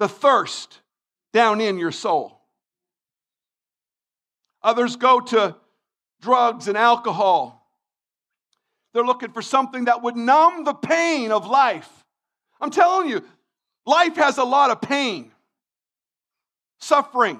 the 0.00 0.08
thirst 0.08 0.80
down 1.32 1.60
in 1.60 1.78
your 1.78 1.92
soul. 1.92 2.40
Others 4.62 4.96
go 4.96 5.20
to 5.20 5.54
drugs 6.20 6.66
and 6.66 6.76
alcohol. 6.76 7.70
They're 8.92 9.04
looking 9.04 9.30
for 9.30 9.42
something 9.42 9.84
that 9.84 10.02
would 10.02 10.16
numb 10.16 10.64
the 10.64 10.72
pain 10.72 11.30
of 11.30 11.46
life. 11.46 11.88
I'm 12.60 12.70
telling 12.70 13.08
you, 13.08 13.22
life 13.86 14.16
has 14.16 14.38
a 14.38 14.44
lot 14.44 14.70
of 14.70 14.80
pain, 14.80 15.30
suffering, 16.78 17.38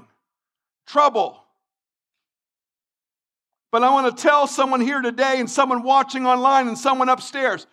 trouble. 0.86 1.42
But 3.72 3.82
I 3.82 3.90
want 3.90 4.14
to 4.14 4.22
tell 4.22 4.46
someone 4.46 4.82
here 4.82 5.00
today, 5.00 5.40
and 5.40 5.48
someone 5.50 5.82
watching 5.82 6.26
online, 6.26 6.68
and 6.68 6.78
someone 6.78 7.08
upstairs 7.08 7.66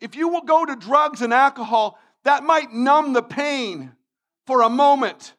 if 0.00 0.16
you 0.16 0.28
will 0.28 0.40
go 0.40 0.64
to 0.64 0.74
drugs 0.76 1.20
and 1.20 1.32
alcohol, 1.32 1.98
that 2.24 2.44
might 2.44 2.72
numb 2.72 3.12
the 3.12 3.22
pain 3.22 3.92
for 4.46 4.62
a 4.62 4.68
moment, 4.68 5.34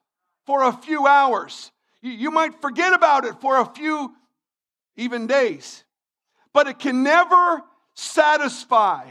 for 0.46 0.64
a 0.64 0.72
few 0.72 1.08
hours. 1.08 1.72
You 2.02 2.32
might 2.32 2.62
forget 2.62 2.94
about 2.94 3.26
it 3.26 3.40
for 3.40 3.60
a 3.60 3.66
few, 3.66 4.16
even 4.96 5.28
days. 5.28 5.84
But 6.54 6.68
it 6.68 6.80
can 6.80 7.04
never 7.04 7.62
satisfy 7.94 9.10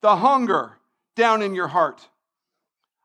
the 0.00 0.16
hunger 0.16 0.78
down 1.16 1.42
in 1.42 1.54
your 1.54 1.68
heart. 1.68 2.08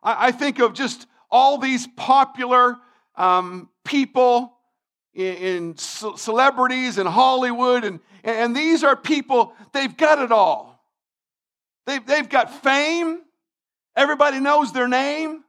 I, 0.01 0.31
think 0.31 0.59
of 0.59 0.73
just 0.73 1.07
all 1.31 1.57
these 1.57 1.87
popular 1.87 2.77
um, 3.15 3.69
people 3.83 4.55
in, 5.15 5.75
celebrities 5.77 6.97
in 6.97 7.07
Hollywood, 7.07 7.83
and, 7.83 7.99
and 8.23 8.55
these 8.55 8.83
are 8.83 8.95
people, 8.95 9.53
they've 9.73 9.95
got 9.97 10.19
it 10.19 10.31
all. 10.31 10.83
They've, 11.85 12.05
they've 12.05 12.29
got 12.29 12.63
fame, 12.63 13.21
Everybody 13.95 14.39
knows 14.39 14.73
their 14.73 14.87
name. 14.87 15.43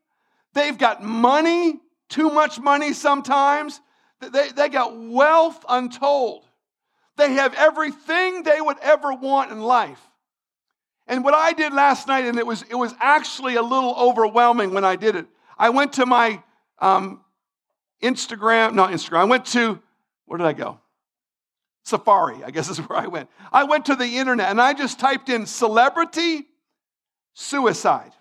They've 0.55 0.77
got 0.77 1.03
money, 1.03 1.81
too 2.09 2.31
much 2.31 2.59
money 2.59 2.93
sometimes. 2.93 3.81
They, 4.21 4.51
they 4.51 4.69
got 4.69 4.97
wealth 4.97 5.65
untold. 5.69 6.45
They 7.17 7.33
have 7.35 7.55
everything 7.55 8.43
they 8.43 8.61
would 8.61 8.79
ever 8.81 9.13
want 9.13 9.53
in 9.53 9.61
life. 9.61 10.01
And 11.07 11.25
what 11.25 11.35
I 11.35 11.53
did 11.53 11.73
last 11.73 12.09
night, 12.09 12.25
and 12.25 12.39
it 12.39 12.47
was, 12.47 12.63
it 12.63 12.75
was 12.75 12.95
actually 13.01 13.57
a 13.57 13.63
little 13.63 13.95
overwhelming 13.95 14.75
when 14.75 14.85
I 14.85 14.97
did 14.97 15.15
it. 15.17 15.27
I 15.59 15.71
went 15.71 15.95
to 15.95 16.07
my 16.07 16.43
um, 16.79 17.21
Instagram, 18.03 18.75
not 18.75 18.91
Instagram, 18.91 19.19
I 19.19 19.25
went 19.25 19.47
to, 19.47 19.81
where 20.27 20.39
did 20.39 20.47
I 20.47 20.53
go? 20.53 20.81
Safari, 21.85 22.43
I 22.45 22.51
guess 22.51 22.69
is 22.71 22.79
where 22.79 22.99
I 22.99 23.07
went. 23.07 23.31
I 23.53 23.65
went 23.65 23.87
to 23.87 23.95
the 23.95 24.19
internet 24.19 24.51
and 24.51 24.61
I 24.61 24.73
just 24.73 24.99
typed 24.99 25.29
in 25.29 25.47
celebrity 25.47 26.47
suicide. 27.35 28.13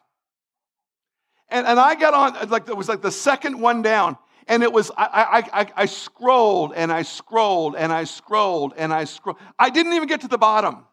And, 1.49 1.67
and 1.67 1.79
I 1.79 1.95
got 1.95 2.13
on, 2.13 2.49
like, 2.49 2.67
it 2.67 2.75
was 2.75 2.89
like 2.89 3.01
the 3.01 3.11
second 3.11 3.59
one 3.59 3.81
down. 3.81 4.17
And 4.47 4.61
it 4.61 4.71
was, 4.71 4.91
I, 4.95 5.43
I, 5.53 5.61
I, 5.61 5.71
I 5.75 5.85
scrolled 5.85 6.73
and 6.75 6.91
I 6.91 7.01
scrolled 7.01 7.75
and 7.75 7.91
I 7.91 8.03
scrolled 8.03 8.73
and 8.77 8.93
I 8.93 9.05
scrolled. 9.05 9.37
I 9.57 9.69
didn't 9.69 9.93
even 9.93 10.07
get 10.07 10.21
to 10.21 10.27
the 10.27 10.37
bottom. 10.37 10.85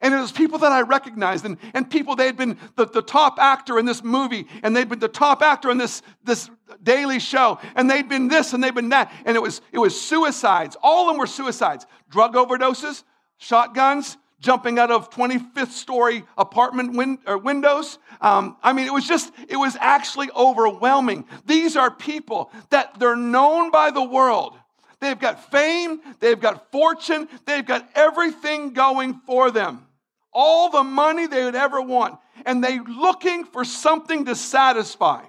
And 0.00 0.12
it 0.12 0.20
was 0.20 0.32
people 0.32 0.58
that 0.58 0.70
I 0.70 0.82
recognized 0.82 1.44
and, 1.44 1.56
and 1.72 1.90
people, 1.90 2.14
they 2.14 2.26
had 2.26 2.36
been 2.36 2.58
the, 2.76 2.86
the 2.86 3.02
top 3.02 3.38
actor 3.38 3.78
in 3.78 3.86
this 3.86 4.04
movie 4.04 4.46
and 4.62 4.76
they'd 4.76 4.88
been 4.88 4.98
the 4.98 5.08
top 5.08 5.42
actor 5.42 5.70
in 5.70 5.78
this, 5.78 6.02
this 6.22 6.50
daily 6.82 7.18
show 7.18 7.58
and 7.74 7.88
they'd 7.88 8.08
been 8.08 8.28
this 8.28 8.52
and 8.52 8.62
they'd 8.62 8.74
been 8.74 8.90
that. 8.90 9.10
And 9.24 9.36
it 9.36 9.40
was, 9.40 9.60
it 9.72 9.78
was 9.78 9.98
suicides. 10.00 10.76
All 10.82 11.08
of 11.08 11.14
them 11.14 11.18
were 11.18 11.26
suicides. 11.26 11.86
Drug 12.10 12.34
overdoses, 12.34 13.02
shotguns, 13.38 14.18
jumping 14.40 14.78
out 14.78 14.90
of 14.90 15.10
25th 15.10 15.70
story 15.70 16.24
apartment 16.36 16.96
win- 16.96 17.18
windows. 17.42 17.98
Um, 18.20 18.56
I 18.62 18.72
mean, 18.72 18.86
it 18.86 18.92
was 18.92 19.06
just, 19.06 19.32
it 19.48 19.56
was 19.56 19.76
actually 19.80 20.30
overwhelming. 20.36 21.24
These 21.46 21.76
are 21.76 21.90
people 21.90 22.50
that 22.70 22.98
they're 22.98 23.16
known 23.16 23.70
by 23.70 23.90
the 23.90 24.02
world. 24.02 24.54
They've 25.00 25.18
got 25.18 25.50
fame, 25.50 26.00
they've 26.20 26.40
got 26.40 26.70
fortune, 26.72 27.28
they've 27.44 27.64
got 27.64 27.88
everything 27.94 28.72
going 28.72 29.20
for 29.26 29.50
them. 29.50 29.86
All 30.32 30.70
the 30.70 30.82
money 30.82 31.26
they 31.26 31.44
would 31.44 31.54
ever 31.54 31.80
want. 31.80 32.18
And 32.46 32.62
they're 32.62 32.82
looking 32.82 33.44
for 33.44 33.64
something 33.64 34.24
to 34.24 34.34
satisfy. 34.34 35.24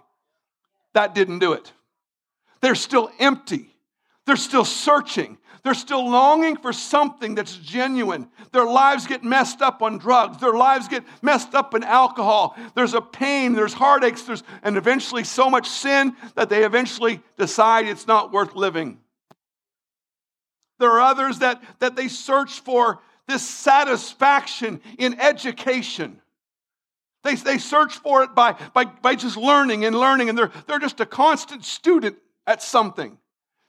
That 0.94 1.13
didn't 1.13 1.39
do 1.39 1.54
it. 1.54 1.72
They're 2.62 2.76
still 2.76 3.12
empty. 3.20 3.76
They're 4.26 4.38
still 4.38 4.65
searching. 4.65 5.38
They're 5.65 5.73
still 5.73 6.08
longing 6.08 6.58
for 6.58 6.71
something 6.71 7.34
that's 7.34 7.58
genuine. 7.58 8.30
Their 8.51 8.65
lives 8.65 9.08
get 9.08 9.23
messed 9.23 9.63
up 9.63 9.82
on 9.82 9.97
drugs. 9.97 10.38
Their 10.38 10.54
lives 10.54 10.88
get 10.88 11.04
messed 11.23 11.56
up 11.56 11.73
in 11.73 11.84
alcohol. 11.84 12.56
There's 12.75 12.93
a 12.93 13.01
pain, 13.01 13.54
there's 13.54 13.73
heartaches, 13.73 14.28
there's, 14.28 14.43
and 14.62 14.78
eventually 14.78 15.23
so 15.23 15.49
much 15.49 15.67
sin 15.67 16.15
that 16.36 16.49
they 16.49 16.65
eventually 16.65 17.19
decide 17.36 17.88
it's 17.88 18.06
not 18.06 18.32
worth 18.32 18.54
living. 18.54 18.99
There 20.78 20.91
are 20.91 21.01
others 21.01 21.39
that, 21.39 21.63
that 21.80 21.95
they 21.95 22.10
search 22.10 22.60
for 22.60 22.99
this 23.28 23.41
satisfaction 23.41 24.82
in 24.99 25.19
education. 25.19 26.21
They, 27.23 27.34
they 27.34 27.58
search 27.58 27.97
for 27.97 28.21
it 28.21 28.36
by, 28.36 28.51
by, 28.75 28.86
by 28.86 29.15
just 29.15 29.36
learning 29.36 29.84
and 29.84 29.95
learning, 29.97 30.30
and 30.30 30.38
they're, 30.38 30.51
they're 30.67 30.78
just 30.78 30.99
a 30.99 31.08
constant 31.08 31.65
student 31.65 32.17
at 32.45 32.62
something 32.62 33.17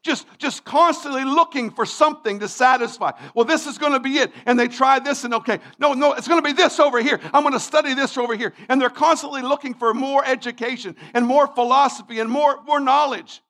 just, 0.07 0.27
just 0.38 0.64
constantly 0.64 1.25
looking 1.25 1.71
for 1.71 1.85
something 1.85 2.38
to 2.38 2.49
satisfy. 2.49 3.11
Well, 3.35 3.45
this 3.45 3.66
is 3.66 3.77
going 3.77 3.92
to 3.92 4.01
be 4.01 4.19
it. 4.19 4.33
And 4.47 4.59
they 4.59 4.69
try 4.69 4.99
this 5.01 5.25
and 5.25 5.35
okay, 5.35 5.59
no, 5.79 5.92
no, 5.92 6.14
it's 6.14 6.29
going 6.29 6.40
to 6.40 6.47
be 6.47 6.55
this 6.55 6.81
over 6.81 7.03
here. 7.03 7.21
I'm 7.35 7.42
going 7.42 7.53
to 7.53 7.61
study 7.61 7.92
this 7.92 8.16
over 8.16 8.35
here. 8.35 8.55
And 8.69 8.81
they're 8.81 8.88
constantly 8.88 9.42
looking 9.42 9.75
for 9.75 9.92
more 9.92 10.25
education 10.25 10.97
and 11.12 11.27
more 11.27 11.47
philosophy 11.47 12.21
and 12.21 12.31
more, 12.31 12.62
more 12.62 12.81
knowledge, 12.81 13.42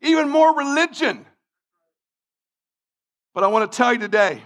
even 0.00 0.28
more 0.28 0.56
religion. 0.56 1.24
But 3.34 3.44
I 3.44 3.46
want 3.46 3.70
to 3.70 3.76
tell 3.76 3.92
you 3.92 3.98
today, 3.98 4.42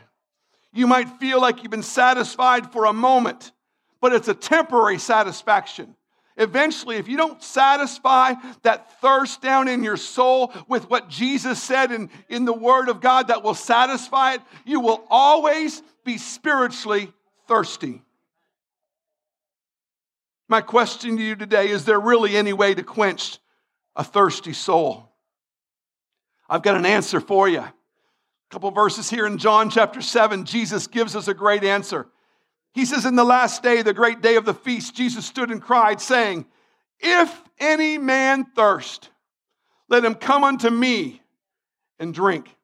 you 0.72 0.86
might 0.86 1.08
feel 1.18 1.40
like 1.40 1.62
you've 1.62 1.70
been 1.70 1.82
satisfied 1.82 2.72
for 2.72 2.84
a 2.84 2.92
moment, 2.92 3.52
but 4.00 4.12
it's 4.12 4.28
a 4.28 4.34
temporary 4.34 4.98
satisfaction. 4.98 5.96
Eventually, 6.36 6.96
if 6.96 7.08
you 7.08 7.16
don't 7.16 7.42
satisfy 7.42 8.34
that 8.62 9.00
thirst 9.00 9.40
down 9.40 9.68
in 9.68 9.82
your 9.82 9.96
soul 9.96 10.52
with 10.68 10.90
what 10.90 11.08
Jesus 11.08 11.62
said 11.62 11.92
in, 11.92 12.10
in 12.28 12.44
the 12.44 12.52
Word 12.52 12.88
of 12.88 13.00
God 13.00 13.28
that 13.28 13.42
will 13.42 13.54
satisfy 13.54 14.34
it, 14.34 14.42
you 14.66 14.80
will 14.80 15.04
always 15.08 15.82
be 16.04 16.18
spiritually 16.18 17.10
thirsty. 17.48 18.02
My 20.48 20.60
question 20.60 21.16
to 21.16 21.22
you 21.22 21.36
today 21.36 21.68
is 21.68 21.84
there 21.84 21.98
really 21.98 22.36
any 22.36 22.52
way 22.52 22.74
to 22.74 22.82
quench 22.82 23.38
a 23.96 24.04
thirsty 24.04 24.52
soul? 24.52 25.10
I've 26.48 26.62
got 26.62 26.76
an 26.76 26.86
answer 26.86 27.20
for 27.20 27.48
you. 27.48 27.60
A 27.60 27.72
couple 28.50 28.70
verses 28.70 29.10
here 29.10 29.26
in 29.26 29.38
John 29.38 29.70
chapter 29.70 30.00
7, 30.00 30.44
Jesus 30.44 30.86
gives 30.86 31.16
us 31.16 31.28
a 31.28 31.34
great 31.34 31.64
answer. 31.64 32.06
He 32.76 32.84
says, 32.84 33.06
In 33.06 33.16
the 33.16 33.24
last 33.24 33.62
day, 33.62 33.80
the 33.80 33.94
great 33.94 34.20
day 34.20 34.36
of 34.36 34.44
the 34.44 34.52
feast, 34.52 34.94
Jesus 34.94 35.24
stood 35.24 35.50
and 35.50 35.62
cried, 35.62 35.98
saying, 35.98 36.44
If 37.00 37.42
any 37.58 37.96
man 37.96 38.44
thirst, 38.54 39.08
let 39.88 40.04
him 40.04 40.14
come 40.14 40.44
unto 40.44 40.68
me 40.68 41.22
and 41.98 42.12
drink. 42.12 42.54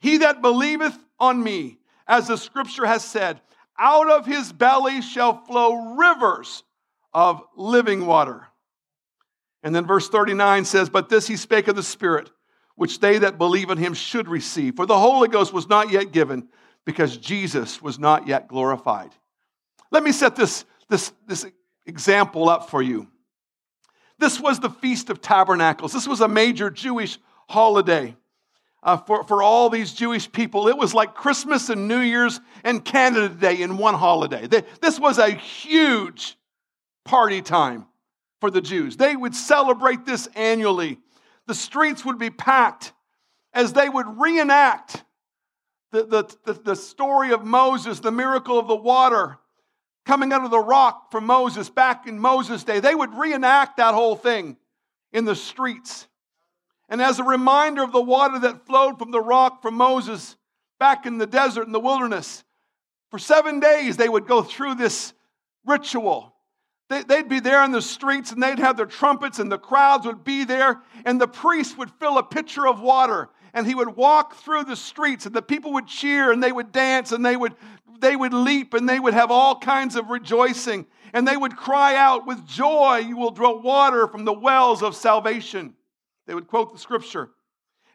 He 0.00 0.16
that 0.18 0.40
believeth 0.40 0.96
on 1.18 1.42
me, 1.42 1.76
as 2.08 2.28
the 2.28 2.38
scripture 2.38 2.86
has 2.86 3.04
said, 3.04 3.42
out 3.78 4.10
of 4.10 4.24
his 4.24 4.50
belly 4.50 5.02
shall 5.02 5.44
flow 5.44 5.94
rivers 5.94 6.64
of 7.12 7.42
living 7.54 8.06
water. 8.06 8.46
And 9.62 9.74
then 9.74 9.86
verse 9.86 10.08
39 10.08 10.64
says, 10.64 10.88
But 10.88 11.10
this 11.10 11.26
he 11.26 11.36
spake 11.36 11.68
of 11.68 11.76
the 11.76 11.82
Spirit, 11.82 12.30
which 12.76 12.98
they 13.00 13.18
that 13.18 13.36
believe 13.36 13.68
in 13.68 13.76
him 13.76 13.92
should 13.92 14.26
receive. 14.26 14.76
For 14.76 14.86
the 14.86 14.98
Holy 14.98 15.28
Ghost 15.28 15.52
was 15.52 15.68
not 15.68 15.90
yet 15.90 16.12
given, 16.12 16.48
because 16.86 17.18
Jesus 17.18 17.82
was 17.82 17.98
not 17.98 18.26
yet 18.26 18.48
glorified. 18.48 19.10
Let 19.90 20.02
me 20.02 20.12
set 20.12 20.36
this, 20.36 20.64
this, 20.88 21.12
this 21.26 21.46
example 21.86 22.48
up 22.48 22.70
for 22.70 22.82
you. 22.82 23.08
This 24.18 24.38
was 24.38 24.60
the 24.60 24.70
Feast 24.70 25.10
of 25.10 25.20
Tabernacles. 25.20 25.92
This 25.92 26.06
was 26.06 26.20
a 26.20 26.28
major 26.28 26.70
Jewish 26.70 27.18
holiday 27.48 28.16
uh, 28.82 28.98
for, 28.98 29.24
for 29.24 29.42
all 29.42 29.70
these 29.70 29.92
Jewish 29.92 30.30
people. 30.30 30.68
It 30.68 30.76
was 30.76 30.94
like 30.94 31.14
Christmas 31.14 31.68
and 31.68 31.88
New 31.88 32.00
Year's 32.00 32.40
and 32.62 32.84
Canada 32.84 33.28
Day 33.28 33.62
in 33.62 33.78
one 33.78 33.94
holiday. 33.94 34.46
They, 34.46 34.62
this 34.80 35.00
was 35.00 35.18
a 35.18 35.30
huge 35.30 36.36
party 37.04 37.42
time 37.42 37.86
for 38.40 38.50
the 38.50 38.60
Jews. 38.60 38.96
They 38.96 39.16
would 39.16 39.34
celebrate 39.34 40.06
this 40.06 40.28
annually. 40.34 40.98
The 41.46 41.54
streets 41.54 42.04
would 42.04 42.18
be 42.18 42.30
packed 42.30 42.92
as 43.52 43.72
they 43.72 43.88
would 43.88 44.20
reenact 44.20 45.02
the, 45.92 46.04
the, 46.04 46.36
the, 46.44 46.60
the 46.60 46.76
story 46.76 47.32
of 47.32 47.44
Moses, 47.44 48.00
the 48.00 48.12
miracle 48.12 48.58
of 48.58 48.68
the 48.68 48.76
water, 48.76 49.38
coming 50.06 50.32
out 50.32 50.44
of 50.44 50.50
the 50.50 50.58
rock 50.58 51.10
from 51.10 51.26
Moses 51.26 51.70
back 51.70 52.06
in 52.06 52.18
Moses' 52.18 52.64
day. 52.64 52.80
They 52.80 52.94
would 52.94 53.14
reenact 53.14 53.76
that 53.76 53.94
whole 53.94 54.16
thing 54.16 54.56
in 55.12 55.24
the 55.24 55.36
streets. 55.36 56.06
And 56.88 57.00
as 57.00 57.18
a 57.18 57.24
reminder 57.24 57.82
of 57.82 57.92
the 57.92 58.02
water 58.02 58.38
that 58.40 58.66
flowed 58.66 58.98
from 58.98 59.10
the 59.10 59.20
rock 59.20 59.62
from 59.62 59.74
Moses 59.74 60.36
back 60.78 61.06
in 61.06 61.18
the 61.18 61.26
desert 61.26 61.66
in 61.66 61.72
the 61.72 61.80
wilderness, 61.80 62.44
for 63.10 63.18
seven 63.18 63.60
days 63.60 63.96
they 63.96 64.08
would 64.08 64.26
go 64.26 64.42
through 64.42 64.76
this 64.76 65.12
ritual. 65.64 66.34
They, 66.88 67.04
would 67.08 67.28
be 67.28 67.38
there 67.38 67.62
in 67.64 67.70
the 67.70 67.82
streets 67.82 68.32
and 68.32 68.42
they'd 68.42 68.58
have 68.58 68.76
their 68.76 68.86
trumpets, 68.86 69.38
and 69.38 69.52
the 69.52 69.58
crowds 69.58 70.06
would 70.06 70.24
be 70.24 70.44
there, 70.44 70.80
and 71.04 71.20
the 71.20 71.28
priest 71.28 71.78
would 71.78 71.90
fill 72.00 72.18
a 72.18 72.22
pitcher 72.22 72.66
of 72.66 72.80
water 72.80 73.28
and 73.52 73.66
he 73.66 73.74
would 73.74 73.96
walk 73.96 74.36
through 74.36 74.64
the 74.64 74.76
streets 74.76 75.26
and 75.26 75.34
the 75.34 75.42
people 75.42 75.72
would 75.72 75.86
cheer 75.86 76.32
and 76.32 76.42
they 76.42 76.52
would 76.52 76.72
dance 76.72 77.12
and 77.12 77.24
they 77.24 77.36
would 77.36 77.54
they 78.00 78.16
would 78.16 78.32
leap 78.32 78.74
and 78.74 78.88
they 78.88 79.00
would 79.00 79.14
have 79.14 79.30
all 79.30 79.58
kinds 79.58 79.96
of 79.96 80.10
rejoicing 80.10 80.86
and 81.12 81.26
they 81.26 81.36
would 81.36 81.56
cry 81.56 81.96
out 81.96 82.26
with 82.26 82.46
joy 82.46 82.98
you 82.98 83.16
will 83.16 83.30
draw 83.30 83.60
water 83.60 84.06
from 84.06 84.24
the 84.24 84.32
wells 84.32 84.82
of 84.82 84.94
salvation 84.94 85.74
they 86.26 86.34
would 86.34 86.46
quote 86.46 86.72
the 86.72 86.78
scripture 86.78 87.30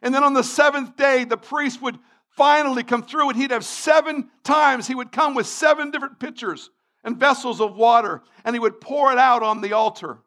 and 0.02 0.14
then 0.14 0.24
on 0.24 0.34
the 0.34 0.42
seventh 0.42 0.96
day 0.96 1.24
the 1.24 1.36
priest 1.36 1.80
would 1.82 1.98
finally 2.30 2.82
come 2.82 3.02
through 3.02 3.28
and 3.30 3.38
he'd 3.38 3.50
have 3.50 3.64
seven 3.64 4.28
times 4.44 4.86
he 4.86 4.94
would 4.94 5.12
come 5.12 5.34
with 5.34 5.46
seven 5.46 5.90
different 5.90 6.18
pitchers 6.18 6.70
and 7.04 7.18
vessels 7.18 7.60
of 7.60 7.76
water 7.76 8.22
and 8.44 8.54
he 8.54 8.60
would 8.60 8.80
pour 8.80 9.12
it 9.12 9.18
out 9.18 9.42
on 9.42 9.60
the 9.60 9.72
altar 9.72 10.18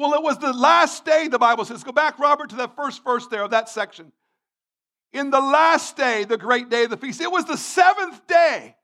well, 0.00 0.14
it 0.14 0.22
was 0.22 0.38
the 0.38 0.54
last 0.54 1.04
day, 1.04 1.28
the 1.28 1.38
Bible 1.38 1.62
says. 1.66 1.84
Go 1.84 1.92
back, 1.92 2.18
Robert, 2.18 2.48
to 2.50 2.56
that 2.56 2.74
first 2.74 3.04
verse 3.04 3.26
there 3.26 3.42
of 3.42 3.50
that 3.50 3.68
section. 3.68 4.12
In 5.12 5.30
the 5.30 5.40
last 5.40 5.96
day, 5.96 6.24
the 6.24 6.36
great 6.36 6.70
day 6.70 6.84
of 6.84 6.90
the 6.90 6.96
feast, 6.96 7.20
it 7.20 7.30
was 7.30 7.44
the 7.44 7.56
seventh 7.56 8.26
day 8.26 8.76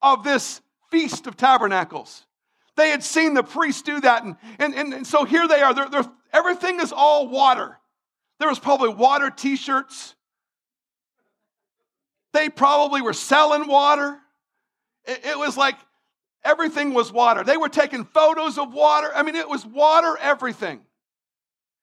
of 0.00 0.24
this 0.24 0.60
Feast 0.90 1.26
of 1.26 1.36
Tabernacles. 1.36 2.24
They 2.76 2.90
had 2.90 3.02
seen 3.02 3.34
the 3.34 3.42
priests 3.42 3.82
do 3.82 4.00
that. 4.00 4.24
And, 4.24 4.36
and, 4.58 4.74
and, 4.74 4.94
and 4.94 5.06
so 5.06 5.24
here 5.24 5.46
they 5.46 5.60
are. 5.60 5.74
They're, 5.74 5.90
they're, 5.90 6.10
everything 6.32 6.80
is 6.80 6.92
all 6.92 7.28
water. 7.28 7.78
There 8.38 8.48
was 8.48 8.58
probably 8.58 8.88
water 8.90 9.30
t 9.30 9.56
shirts. 9.56 10.14
They 12.32 12.48
probably 12.48 13.02
were 13.02 13.12
selling 13.12 13.66
water. 13.66 14.18
It, 15.04 15.26
it 15.26 15.38
was 15.38 15.56
like 15.56 15.76
Everything 16.44 16.94
was 16.94 17.12
water. 17.12 17.42
They 17.44 17.56
were 17.56 17.68
taking 17.68 18.04
photos 18.04 18.58
of 18.58 18.72
water. 18.72 19.10
I 19.14 19.22
mean, 19.22 19.34
it 19.34 19.48
was 19.48 19.66
water, 19.66 20.16
everything. 20.20 20.80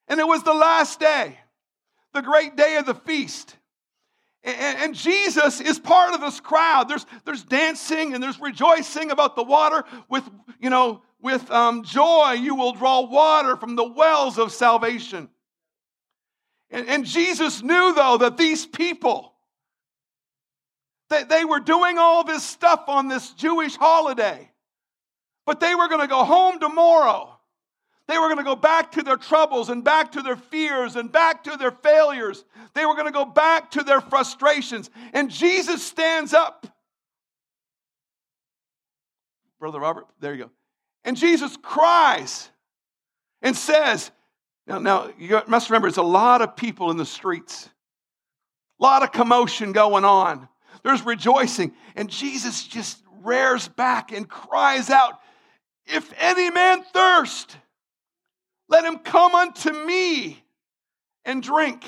And 0.08 0.20
it 0.20 0.28
was 0.28 0.44
the 0.44 0.54
last 0.54 1.00
day, 1.00 1.38
the 2.14 2.22
great 2.22 2.56
day 2.56 2.78
of 2.78 2.86
the 2.86 2.96
feast. 2.96 3.56
And, 4.46 4.94
Jesus 4.94 5.60
is 5.60 5.80
part 5.80 6.14
of 6.14 6.22
this 6.22 6.40
crowd. 6.40 6.88
There's, 6.88 7.06
there's 7.26 7.44
dancing 7.44 8.14
and 8.14 8.22
there's 8.22 8.40
rejoicing 8.40 9.10
about 9.10 9.36
the 9.36 9.44
water. 9.44 9.84
With, 10.08 10.24
you 10.60 10.70
know, 10.70 11.02
with 11.20 11.50
um, 11.50 11.84
joy, 11.84 12.34
you 12.34 12.54
will 12.54 12.74
draw 12.74 13.02
water 13.02 13.58
from 13.58 13.76
the 13.76 13.84
wells 13.84 14.38
of 14.38 14.52
salvation. 14.52 15.30
And, 16.70 16.88
and 16.88 17.06
Jesus 17.06 17.64
knew, 17.64 17.96
though, 17.96 18.18
that 18.20 18.38
these 18.38 18.68
people, 18.68 19.34
they 21.10 21.44
were 21.44 21.60
doing 21.60 21.98
all 21.98 22.24
this 22.24 22.44
stuff 22.44 22.84
on 22.88 23.08
this 23.08 23.32
Jewish 23.32 23.76
holiday, 23.76 24.52
but 25.48 25.60
they 25.60 25.74
were 25.74 25.88
going 25.88 26.02
to 26.02 26.08
go 26.08 26.24
home 26.24 26.60
tomorrow. 26.60 27.35
They 28.08 28.18
were 28.20 28.28
going 28.28 28.38
to 28.38 28.44
go 28.44 28.56
back 28.56 28.92
to 28.94 29.02
their 29.02 29.18
troubles 29.18 29.70
and 29.70 29.84
back 29.84 30.12
to 30.12 30.22
their 30.22 30.36
fears 30.36 30.96
and 30.96 31.12
back 31.12 31.44
to 31.46 31.58
their 31.58 31.72
failures. 31.72 32.46
They 32.74 32.86
were 32.86 32.94
going 32.94 33.08
to 33.08 33.12
go 33.12 33.26
back 33.26 33.72
to 33.72 33.84
their 33.84 34.02
frustrations. 34.02 34.90
And 35.14 35.32
Jesus 35.32 35.84
stands 35.84 36.34
up. 36.34 36.68
Brother 39.60 39.80
Robert, 39.80 40.06
there 40.20 40.36
you 40.36 40.44
go. 40.46 40.52
And 41.04 41.18
Jesus 41.18 41.58
cries 41.58 42.50
and 43.42 43.56
says, 43.56 44.12
now, 44.68 44.80
now 44.80 45.10
you 45.18 45.42
must 45.48 45.70
remember, 45.70 45.88
it's 45.88 45.98
a 45.98 46.04
lot 46.04 46.42
of 46.42 46.56
people 46.56 46.92
in 46.92 46.98
the 46.98 47.06
streets, 47.06 47.70
a 48.80 48.84
lot 48.84 49.04
of 49.04 49.12
commotion 49.12 49.72
going 49.72 50.06
on. 50.06 50.48
There's 50.84 51.04
rejoicing. 51.04 51.74
And 51.96 52.10
Jesus 52.10 52.68
just 52.68 53.02
rears 53.24 53.68
back 53.68 54.12
and 54.12 54.30
cries 54.30 54.90
out, 54.90 55.20
If 55.86 56.14
any 56.20 56.52
man 56.52 56.84
thirst, 56.94 57.58
let 58.68 58.86
him 58.86 59.00
come 59.00 59.36
unto 59.36 59.72
me 59.72 60.44
and 61.24 61.42
drink. 61.42 61.84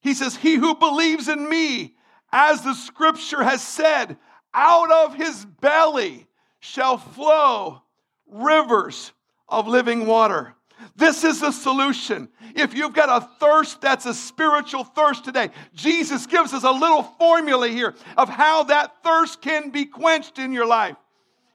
He 0.00 0.14
says, 0.14 0.36
He 0.36 0.54
who 0.54 0.74
believes 0.74 1.28
in 1.28 1.48
me, 1.48 1.94
as 2.32 2.62
the 2.62 2.74
scripture 2.74 3.42
has 3.42 3.62
said, 3.62 4.16
out 4.54 4.90
of 4.90 5.14
his 5.14 5.44
belly 5.44 6.26
shall 6.60 6.98
flow 6.98 7.82
rivers 8.26 9.12
of 9.48 9.68
living 9.68 10.06
water. 10.06 10.54
This 10.96 11.24
is 11.24 11.40
the 11.40 11.52
solution. 11.52 12.28
If 12.54 12.74
you've 12.74 12.94
got 12.94 13.22
a 13.22 13.28
thirst 13.40 13.80
that's 13.80 14.06
a 14.06 14.14
spiritual 14.14 14.84
thirst 14.84 15.24
today, 15.24 15.50
Jesus 15.74 16.26
gives 16.26 16.52
us 16.52 16.64
a 16.64 16.70
little 16.70 17.02
formula 17.02 17.68
here 17.68 17.94
of 18.16 18.28
how 18.28 18.64
that 18.64 19.02
thirst 19.02 19.40
can 19.40 19.70
be 19.70 19.84
quenched 19.84 20.38
in 20.38 20.52
your 20.52 20.66
life. 20.66 20.96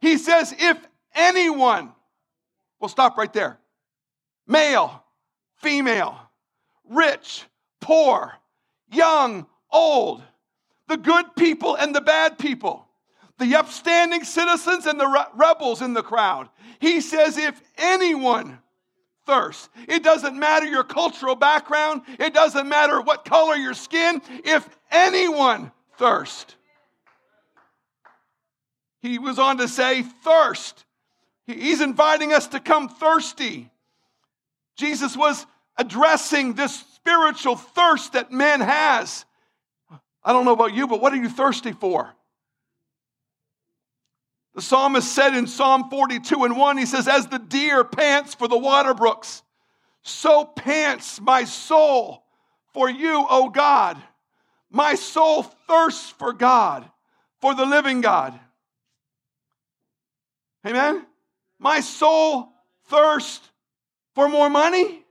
He 0.02 0.18
says, 0.18 0.54
if 0.58 0.78
anyone, 1.16 1.94
we'll 2.84 2.89
stop 2.89 3.17
right 3.17 3.32
there, 3.32 3.58
male, 4.46 5.02
female, 5.56 6.19
rich, 6.89 7.46
poor, 7.80 8.34
young, 8.91 9.48
old, 9.72 10.22
the 10.89 10.98
good 10.98 11.34
people 11.38 11.76
and 11.76 11.96
the 11.96 12.02
bad 12.02 12.38
people, 12.38 12.86
the 13.39 13.56
upstanding 13.56 14.26
citizens 14.26 14.86
and 14.86 15.00
the 15.00 15.08
re- 15.08 15.24
rebels 15.34 15.82
in 15.82 15.93
the 15.93 16.04
crowd. 16.04 16.50
He 16.82 17.00
says, 17.00 17.38
if 17.38 17.62
anyone 17.78 18.60
thirsts, 19.26 19.69
it 19.88 20.04
doesn't 20.04 20.38
matter 20.38 20.65
your 20.65 20.84
cultural 20.84 21.36
background, 21.36 22.02
it 22.19 22.34
doesn't 22.34 22.67
matter 22.67 23.00
what 23.00 23.24
color 23.24 23.56
your 23.56 23.76
skin, 23.76 24.22
if 24.43 24.67
anyone 24.91 25.72
thirst. 25.98 26.58
He 29.02 29.19
was 29.19 29.39
on 29.39 29.60
to 29.60 29.69
say, 29.69 30.02
thirst. 30.02 30.84
He's 31.46 31.82
inviting 31.82 32.34
us 32.34 32.48
to 32.48 32.60
come 32.60 32.90
thirsty. 32.90 33.70
Jesus 34.78 35.18
was 35.18 35.46
addressing 35.78 36.54
this 36.54 36.80
spiritual 36.96 37.56
thirst 37.56 38.14
that 38.14 38.32
man 38.32 38.62
has. 38.62 39.26
I 40.24 40.32
don't 40.32 40.46
know 40.46 40.54
about 40.54 40.74
you, 40.74 40.88
but 40.88 41.02
what 41.02 41.12
are 41.12 41.18
you 41.18 41.30
thirsty 41.30 41.74
for? 41.74 42.14
The 44.56 44.62
psalmist 44.62 45.12
said 45.12 45.36
in 45.36 45.48
Psalm 45.48 45.90
42 45.90 46.44
and 46.44 46.58
1, 46.58 46.78
he 46.78 46.86
says, 46.86 47.08
As 47.08 47.28
the 47.28 47.40
deer 47.40 47.84
pants 47.84 48.36
for 48.36 48.48
the 48.48 48.58
water 48.58 48.94
brooks, 48.94 49.42
so 50.04 50.46
pants 50.46 51.20
my 51.20 51.44
soul 51.44 52.24
for 52.74 52.90
you, 52.90 53.26
O 53.30 53.50
God. 53.50 54.02
My 54.70 54.96
soul 54.96 55.44
thirsts 55.44 56.10
for 56.10 56.34
God, 56.34 56.90
for 57.42 57.54
the 57.56 57.66
living 57.66 58.02
God. 58.02 58.40
Amen? 60.66 61.06
My 61.63 61.80
soul 61.80 62.49
thirsts 62.88 63.49
for 64.15 64.28
more 64.28 64.49
money. 64.49 65.06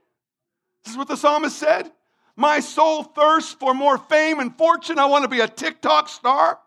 This 0.83 0.93
is 0.93 0.97
what 0.97 1.07
the 1.07 1.17
psalmist 1.17 1.57
said. 1.57 1.91
My 2.35 2.59
soul 2.59 3.01
thirsts 3.01 3.53
for 3.55 3.73
more 3.73 3.97
fame 3.97 4.39
and 4.39 4.55
fortune. 4.55 4.99
I 4.99 5.05
want 5.05 5.23
to 5.23 5.29
be 5.29 5.39
a 5.39 5.47
TikTok 5.47 6.07
star. 6.07 6.59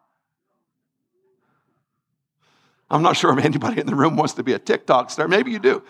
I'm 2.90 3.02
not 3.02 3.16
sure 3.16 3.36
if 3.38 3.44
anybody 3.44 3.80
in 3.80 3.86
the 3.86 3.94
room 3.94 4.16
wants 4.16 4.34
to 4.34 4.42
be 4.42 4.54
a 4.54 4.58
TikTok 4.58 5.08
star. 5.10 5.28
Maybe 5.28 5.52
you 5.52 5.60
do. 5.60 5.84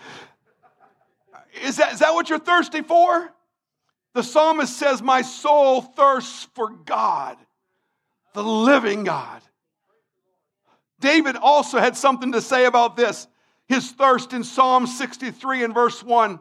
Is 1.63 1.77
that, 1.77 1.93
is 1.93 1.99
that 1.99 2.13
what 2.13 2.29
you're 2.29 2.37
thirsty 2.37 2.81
for? 2.83 3.33
The 4.13 4.21
psalmist 4.21 4.77
says, 4.77 5.01
My 5.01 5.23
soul 5.23 5.81
thirsts 5.81 6.47
for 6.53 6.69
God, 6.69 7.37
the 8.33 8.43
living 8.43 9.05
God. 9.05 9.41
David 10.99 11.35
also 11.35 11.79
had 11.79 11.97
something 11.97 12.33
to 12.33 12.41
say 12.41 12.65
about 12.65 12.95
this 12.95 13.27
his 13.67 13.91
thirst 13.91 14.33
in 14.33 14.43
Psalm 14.43 14.87
63 14.87 15.63
and 15.63 15.73
verse 15.73 16.03
1. 16.03 16.39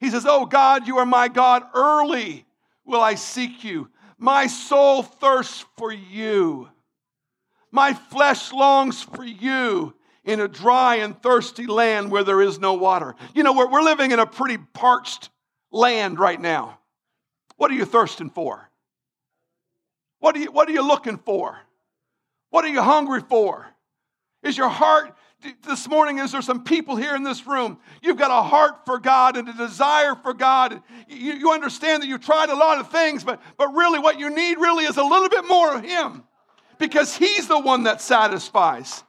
He 0.00 0.10
says, 0.10 0.26
Oh 0.28 0.46
God, 0.46 0.86
you 0.86 0.98
are 0.98 1.06
my 1.06 1.28
God. 1.28 1.62
Early 1.74 2.46
will 2.84 3.00
I 3.00 3.14
seek 3.14 3.64
you. 3.64 3.88
My 4.18 4.46
soul 4.46 5.02
thirsts 5.02 5.64
for 5.76 5.92
you. 5.92 6.68
My 7.70 7.92
flesh 7.92 8.52
longs 8.52 9.02
for 9.02 9.24
you 9.24 9.94
in 10.24 10.40
a 10.40 10.48
dry 10.48 10.96
and 10.96 11.20
thirsty 11.20 11.66
land 11.66 12.10
where 12.10 12.24
there 12.24 12.40
is 12.40 12.58
no 12.58 12.74
water. 12.74 13.14
You 13.34 13.42
know, 13.42 13.52
we're, 13.52 13.70
we're 13.70 13.82
living 13.82 14.12
in 14.12 14.18
a 14.18 14.26
pretty 14.26 14.58
parched 14.58 15.30
land 15.70 16.18
right 16.18 16.40
now. 16.40 16.78
What 17.56 17.70
are 17.70 17.74
you 17.74 17.84
thirsting 17.84 18.30
for? 18.30 18.70
What 20.20 20.36
are 20.36 20.38
you, 20.38 20.52
what 20.52 20.68
are 20.68 20.72
you 20.72 20.86
looking 20.86 21.18
for? 21.18 21.58
What 22.50 22.64
are 22.64 22.68
you 22.68 22.80
hungry 22.80 23.20
for? 23.20 23.66
Is 24.42 24.56
your 24.56 24.68
heart 24.68 25.14
this 25.66 25.88
morning 25.88 26.18
is 26.18 26.32
there 26.32 26.42
some 26.42 26.64
people 26.64 26.96
here 26.96 27.14
in 27.14 27.22
this 27.22 27.46
room 27.46 27.78
you've 28.02 28.16
got 28.16 28.30
a 28.30 28.42
heart 28.42 28.84
for 28.86 28.98
god 28.98 29.36
and 29.36 29.48
a 29.48 29.52
desire 29.52 30.14
for 30.14 30.32
god 30.32 30.82
you, 31.08 31.34
you 31.34 31.52
understand 31.52 32.02
that 32.02 32.06
you've 32.06 32.24
tried 32.24 32.48
a 32.48 32.56
lot 32.56 32.78
of 32.78 32.90
things 32.90 33.24
but, 33.24 33.40
but 33.56 33.68
really 33.74 33.98
what 33.98 34.18
you 34.18 34.30
need 34.30 34.58
really 34.58 34.84
is 34.84 34.96
a 34.96 35.02
little 35.02 35.28
bit 35.28 35.46
more 35.46 35.74
of 35.74 35.84
him 35.84 36.24
because 36.78 37.16
He's 37.16 37.48
the 37.48 37.58
one 37.58 37.84
that 37.84 38.00
satisfies. 38.00 39.02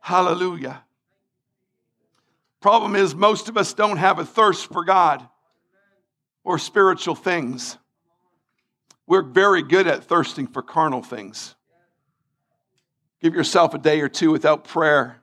Hallelujah. 0.00 0.82
Problem 2.60 2.96
is, 2.96 3.14
most 3.14 3.48
of 3.48 3.56
us 3.56 3.74
don't 3.74 3.96
have 3.96 4.18
a 4.18 4.24
thirst 4.24 4.72
for 4.72 4.84
God 4.84 5.26
or 6.44 6.58
spiritual 6.58 7.14
things. 7.14 7.76
We're 9.06 9.22
very 9.22 9.62
good 9.62 9.86
at 9.86 10.04
thirsting 10.04 10.46
for 10.46 10.62
carnal 10.62 11.02
things. 11.02 11.54
Give 13.22 13.34
yourself 13.34 13.72
a 13.72 13.78
day 13.78 14.00
or 14.00 14.08
two 14.08 14.32
without 14.32 14.64
prayer, 14.64 15.22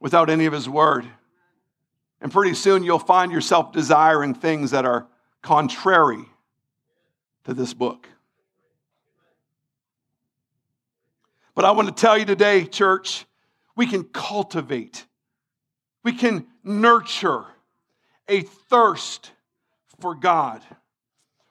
without 0.00 0.30
any 0.30 0.46
of 0.46 0.54
His 0.54 0.68
Word. 0.68 1.06
And 2.20 2.32
pretty 2.32 2.54
soon 2.54 2.82
you'll 2.82 2.98
find 2.98 3.30
yourself 3.30 3.72
desiring 3.72 4.34
things 4.34 4.70
that 4.70 4.86
are 4.86 5.06
contrary 5.42 6.24
to 7.44 7.52
this 7.52 7.74
book. 7.74 8.08
But 11.54 11.66
I 11.66 11.72
want 11.72 11.88
to 11.88 11.94
tell 11.94 12.16
you 12.16 12.24
today, 12.24 12.64
church, 12.64 13.26
we 13.76 13.86
can 13.86 14.04
cultivate, 14.04 15.04
we 16.02 16.12
can 16.12 16.46
nurture 16.64 17.44
a 18.28 18.40
thirst 18.40 19.30
for 20.00 20.14
God. 20.14 20.62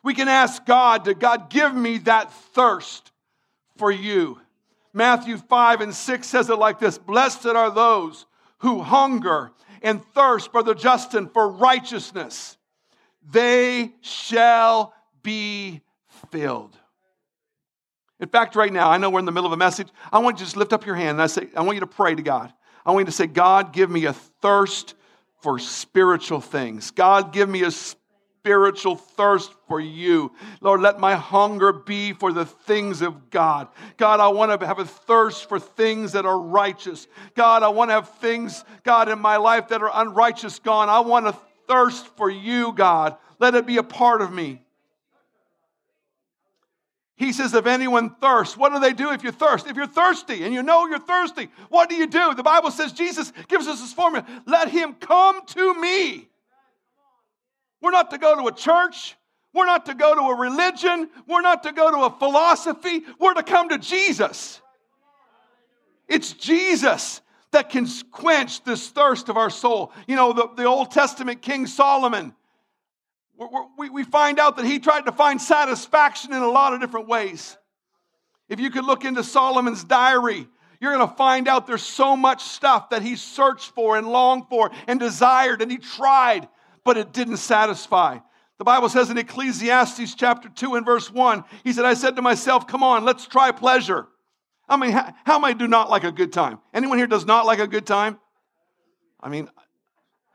We 0.04 0.14
can 0.14 0.30
ask 0.30 0.66
God 0.66 1.06
to, 1.06 1.14
God, 1.14 1.50
give 1.50 1.76
me 1.76 1.98
that 2.00 2.32
thirst 2.32 3.12
for 3.78 3.92
you. 3.92 4.40
Matthew 4.98 5.38
5 5.38 5.82
and 5.82 5.94
6 5.96 6.28
says 6.28 6.50
it 6.50 6.56
like 6.56 6.80
this 6.80 6.98
Blessed 6.98 7.46
are 7.46 7.72
those 7.72 8.26
who 8.60 8.82
hunger 8.82 9.52
and 9.84 10.04
thirst, 10.04 10.52
Brother 10.52 10.74
Justin, 10.74 11.30
for 11.30 11.48
righteousness. 11.48 12.58
They 13.30 13.94
shall 14.02 14.94
be 15.22 15.82
filled. 16.32 16.76
In 18.20 18.28
fact, 18.28 18.56
right 18.56 18.74
now, 18.74 18.90
I 18.90 18.98
know 18.98 19.12
we're 19.12 19.20
in 19.20 19.26
the 19.26 19.32
middle 19.32 19.46
of 19.46 19.54
a 19.54 19.58
message. 19.58 19.90
I 20.12 20.18
want 20.18 20.38
you 20.38 20.40
to 20.40 20.46
just 20.46 20.58
lift 20.58 20.74
up 20.74 20.86
your 20.86 20.96
hand 20.96 21.12
and 21.12 21.22
I 21.22 21.28
say, 21.28 21.48
I 21.56 21.62
want 21.62 21.76
you 21.76 21.82
to 21.82 21.88
pray 21.88 22.16
to 22.16 22.24
God. 22.24 22.52
I 22.84 22.92
want 22.92 23.02
you 23.02 23.12
to 23.12 23.12
say, 23.12 23.28
God, 23.28 23.74
give 23.74 23.92
me 23.92 24.06
a 24.06 24.14
thirst 24.14 24.96
for 25.42 25.60
spiritual 25.60 26.42
things. 26.42 26.90
God, 26.90 27.32
give 27.32 27.48
me 27.48 27.62
a 27.64 27.72
spiritual 28.48 28.96
thirst 28.96 29.52
for 29.68 29.82
you. 29.82 30.32
Lord, 30.62 30.80
let 30.80 31.02
my 31.02 31.16
hunger 31.16 31.74
be 31.74 32.14
for 32.14 32.32
the 32.32 32.46
things 32.46 33.02
of 33.02 33.30
God. 33.30 33.68
God, 33.98 34.22
I 34.22 34.30
want 34.30 34.58
to 34.58 34.66
have 34.66 34.80
a 34.80 34.86
thirst 34.86 35.50
for 35.50 35.60
things 35.60 36.14
that 36.14 36.26
are 36.26 36.40
righteous. 36.40 37.08
God, 37.36 37.62
I 37.62 37.68
want 37.68 37.90
to 37.90 37.96
have 37.96 38.08
things, 38.20 38.64
God, 38.86 39.10
in 39.10 39.20
my 39.20 39.36
life 39.36 39.68
that 39.68 39.82
are 39.82 39.92
unrighteous 39.94 40.60
gone. 40.60 40.88
I 40.88 41.02
want 41.02 41.26
to 41.26 41.36
thirst 41.68 42.08
for 42.16 42.30
you, 42.30 42.72
God. 42.72 43.18
Let 43.38 43.54
it 43.54 43.66
be 43.66 43.76
a 43.76 43.84
part 43.84 44.22
of 44.22 44.32
me. 44.32 44.62
He 47.18 47.34
says, 47.34 47.54
if 47.54 47.66
anyone 47.66 48.16
thirsts, 48.22 48.56
what 48.56 48.72
do 48.72 48.80
they 48.80 48.94
do 48.94 49.12
if 49.12 49.26
you 49.26 49.32
thirst? 49.32 49.68
If 49.68 49.76
you're 49.76 49.88
thirsty 49.88 50.46
and 50.46 50.54
you 50.54 50.64
know 50.64 50.88
you're 50.88 51.00
thirsty, 51.00 51.50
what 51.68 51.90
do 51.90 51.96
you 51.96 52.08
do? 52.08 52.34
The 52.34 52.44
Bible 52.44 52.72
says 52.72 52.94
Jesus 52.94 53.34
gives 53.50 53.68
us 53.68 53.82
this 53.82 53.92
formula 53.92 54.26
let 54.46 54.70
him 54.70 54.94
come 54.94 55.46
to 55.48 55.82
me. 55.82 56.30
We're 57.82 57.92
not 57.92 58.12
to 58.12 58.18
go 58.18 58.36
to 58.36 58.48
a 58.48 58.52
church. 58.52 59.16
We're 59.54 59.66
not 59.66 59.86
to 59.88 59.96
go 59.96 60.16
to 60.16 60.22
a 60.22 60.36
religion. 60.36 61.10
We're 61.28 61.42
not 61.42 61.64
to 61.64 61.72
go 61.72 61.92
to 61.92 61.98
a 62.06 62.10
philosophy. 62.18 63.04
We're 63.20 63.34
to 63.34 63.44
come 63.44 63.70
to 63.70 63.78
Jesus. 63.78 64.62
It's 66.08 66.34
Jesus 66.34 67.22
that 67.52 67.70
can 67.70 67.88
quench 68.12 68.64
this 68.64 68.90
thirst 68.90 69.30
of 69.30 69.38
our 69.38 69.50
soul. 69.50 69.92
You 70.08 70.16
know, 70.16 70.34
the, 70.34 70.50
the 70.56 70.66
Old 70.66 70.92
Testament 70.92 71.42
King 71.42 71.66
Solomon, 71.66 72.34
we, 73.78 73.90
we 73.90 74.04
find 74.04 74.40
out 74.40 74.58
that 74.58 74.66
he 74.66 74.80
tried 74.80 75.06
to 75.06 75.12
find 75.12 75.42
satisfaction 75.42 76.34
in 76.34 76.42
a 76.42 76.50
lot 76.50 76.74
of 76.74 76.82
different 76.82 77.08
ways. 77.08 77.58
If 78.50 78.60
you 78.60 78.70
could 78.70 78.86
look 78.86 79.06
into 79.06 79.24
Solomon's 79.24 79.84
diary, 79.84 80.48
you're 80.80 80.94
going 80.94 81.08
to 81.08 81.16
find 81.16 81.48
out 81.48 81.68
there's 81.68 81.84
so 81.84 82.16
much 82.16 82.44
stuff 82.44 82.92
that 82.92 83.02
he 83.02 83.16
searched 83.16 83.72
for 83.72 83.98
and 83.98 84.08
longed 84.08 84.46
for 84.50 84.72
and 84.88 85.00
desired 85.00 85.62
and 85.62 85.72
he 85.72 85.78
tried, 85.78 86.48
but 86.88 86.98
it 86.98 87.14
didn't 87.14 87.38
satisfy. 87.38 88.18
The 88.58 88.64
Bible 88.64 88.90
says 88.90 89.12
in 89.12 89.18
Ecclesiastes 89.18 90.16
chapter 90.16 90.50
2 90.50 90.76
and 90.76 90.86
verse 90.86 91.12
1, 91.12 91.44
he 91.64 91.74
said, 91.74 91.86
I 91.86 91.94
said 91.94 92.16
to 92.16 92.24
myself, 92.24 92.66
come 92.66 92.82
on, 92.82 93.06
let's 93.06 93.28
try 93.28 93.52
pleasure. 93.52 94.08
I 94.68 94.78
mean, 94.78 94.92
how, 94.92 95.14
how 95.26 95.42
I 95.42 95.54
do 95.54 95.68
not 95.68 95.90
like 95.92 96.04
a 96.04 96.12
good 96.12 96.34
time? 96.34 96.60
Anyone 96.74 96.98
here 96.98 97.06
does 97.06 97.26
not 97.26 97.46
like 97.46 97.60
a 97.60 97.68
good 97.68 97.86
time? 97.86 98.18
I 99.22 99.30
mean, 99.30 99.50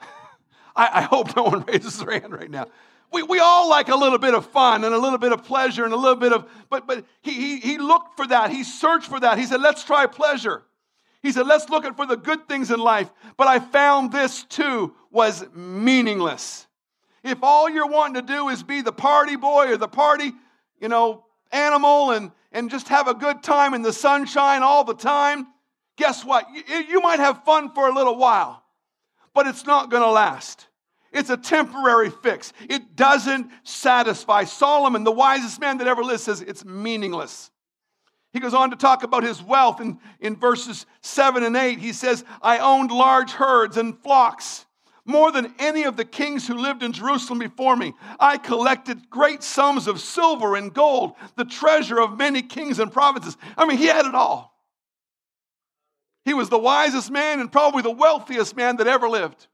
I, 0.77 0.91
I 0.93 1.03
hope 1.03 1.35
no 1.35 1.43
one 1.45 1.65
raises 1.69 1.99
their 1.99 2.21
hand 2.21 2.33
right 2.33 2.51
now 2.51 2.67
we, 3.13 3.23
we 3.23 3.39
all 3.41 3.69
like 3.69 3.89
a 3.89 3.95
little 3.95 4.19
bit 4.19 4.35
of 4.35 4.47
fun 4.47 4.85
and 4.85 4.95
a 4.95 4.99
little 4.99 5.19
bit 5.19 5.33
of 5.33 5.45
pleasure 5.45 5.85
and 5.85 5.93
a 5.93 5.97
little 5.97 6.17
bit 6.17 6.33
of, 6.33 6.49
but, 6.71 6.87
but 6.87 7.05
he, 7.21 7.33
he, 7.33 7.61
he 7.61 7.79
looked 7.79 8.17
for 8.17 8.27
that. 8.27 8.51
He 8.51 8.65
searched 8.65 9.07
for 9.07 9.21
that. 9.21 9.39
He 9.39 9.45
said, 9.45 9.61
let's 9.61 9.85
try 9.85 10.07
pleasure. 10.07 10.63
He 11.23 11.31
said, 11.31 11.47
let's 11.47 11.69
look 11.69 11.85
at 11.85 11.97
for 11.97 12.07
the 12.07 12.17
good 12.17 12.49
things 12.49 12.71
in 12.71 12.81
life. 12.81 13.11
But 13.37 13.47
I 13.47 13.61
found 13.61 14.13
this 14.13 14.45
too. 14.45 14.95
Was 15.13 15.45
meaningless. 15.55 16.67
If 17.23 17.39
all 17.43 17.71
you're 17.71 17.87
wanting 17.87 18.15
to 18.15 18.23
do 18.23 18.49
is 18.49 18.63
be 18.63 18.81
the 18.81 18.93
party 18.93 19.37
boy 19.37 19.69
or 19.69 19.77
the 19.77 19.87
party, 19.87 20.33
you 20.81 20.89
know, 20.89 21.25
animal 21.53 22.11
and, 22.11 22.33
and 22.51 22.71
just 22.71 22.89
have 22.89 23.07
a 23.07 23.15
good 23.15 23.43
time 23.43 23.75
in 23.75 23.83
the 23.83 23.93
sunshine 23.93 24.63
all 24.63 24.83
the 24.83 24.95
time, 24.95 25.47
guess 25.97 26.25
what? 26.25 26.47
You, 26.53 26.79
you 26.89 27.01
might 27.01 27.21
have 27.21 27.45
fun 27.45 27.73
for 27.73 27.89
a 27.89 27.95
little 27.95 28.17
while, 28.17 28.65
but 29.35 29.47
it's 29.47 29.65
not 29.65 29.91
going 29.91 30.03
to 30.03 30.11
last. 30.11 30.67
It's 31.13 31.31
a 31.31 31.37
temporary 31.37 32.11
fix. 32.11 32.53
It 32.69 32.97
doesn't 32.97 33.51
satisfy. 33.65 34.45
Solomon, 34.45 35.05
the 35.05 35.13
wisest 35.13 35.61
man 35.61 35.79
that 35.79 35.87
ever 35.87 36.03
lived, 36.03 36.23
says 36.23 36.41
it's 36.41 36.65
meaningless. 36.65 37.51
He 38.33 38.41
goes 38.41 38.55
on 38.55 38.71
to 38.71 38.77
talk 38.77 39.03
about 39.03 39.23
his 39.23 39.43
wealth 39.43 39.81
in, 39.81 39.99
in 40.19 40.37
verses 40.37 40.87
7 41.03 41.43
and 41.43 41.55
8. 41.55 41.79
He 41.79 41.93
says, 41.93 42.25
I 42.41 42.59
owned 42.59 42.91
large 42.91 43.33
herds 43.33 43.77
and 43.77 43.99
flocks, 43.99 44.65
more 45.05 45.33
than 45.33 45.53
any 45.59 45.83
of 45.83 45.97
the 45.97 46.05
kings 46.05 46.47
who 46.47 46.55
lived 46.55 46.83
in 46.83 46.93
Jerusalem 46.93 47.39
before 47.39 47.77
me. 47.77 47.95
I 48.21 48.39
collected 48.39 49.11
great 49.11 49.43
sums 49.43 49.89
of 49.89 50.01
silver 50.01 50.55
and 50.55 50.73
gold, 50.73 51.15
the 51.37 51.45
treasure 51.45 52.01
of 52.01 52.17
many 52.17 52.43
kings 52.43 52.79
and 52.79 52.93
provinces. 52.93 53.37
I 53.57 53.67
mean, 53.67 53.79
he 53.79 53.87
had 53.87 54.07
it 54.07 54.15
all. 54.15 54.53
He 56.25 56.35
was 56.35 56.49
the 56.49 56.59
wisest 56.59 57.11
man 57.11 57.41
and 57.41 57.51
probably 57.51 57.83
the 57.83 57.91
wealthiest 57.91 58.57
man 58.57 58.77
that 58.77 58.87
ever 58.87 59.09
lived. 59.09 59.49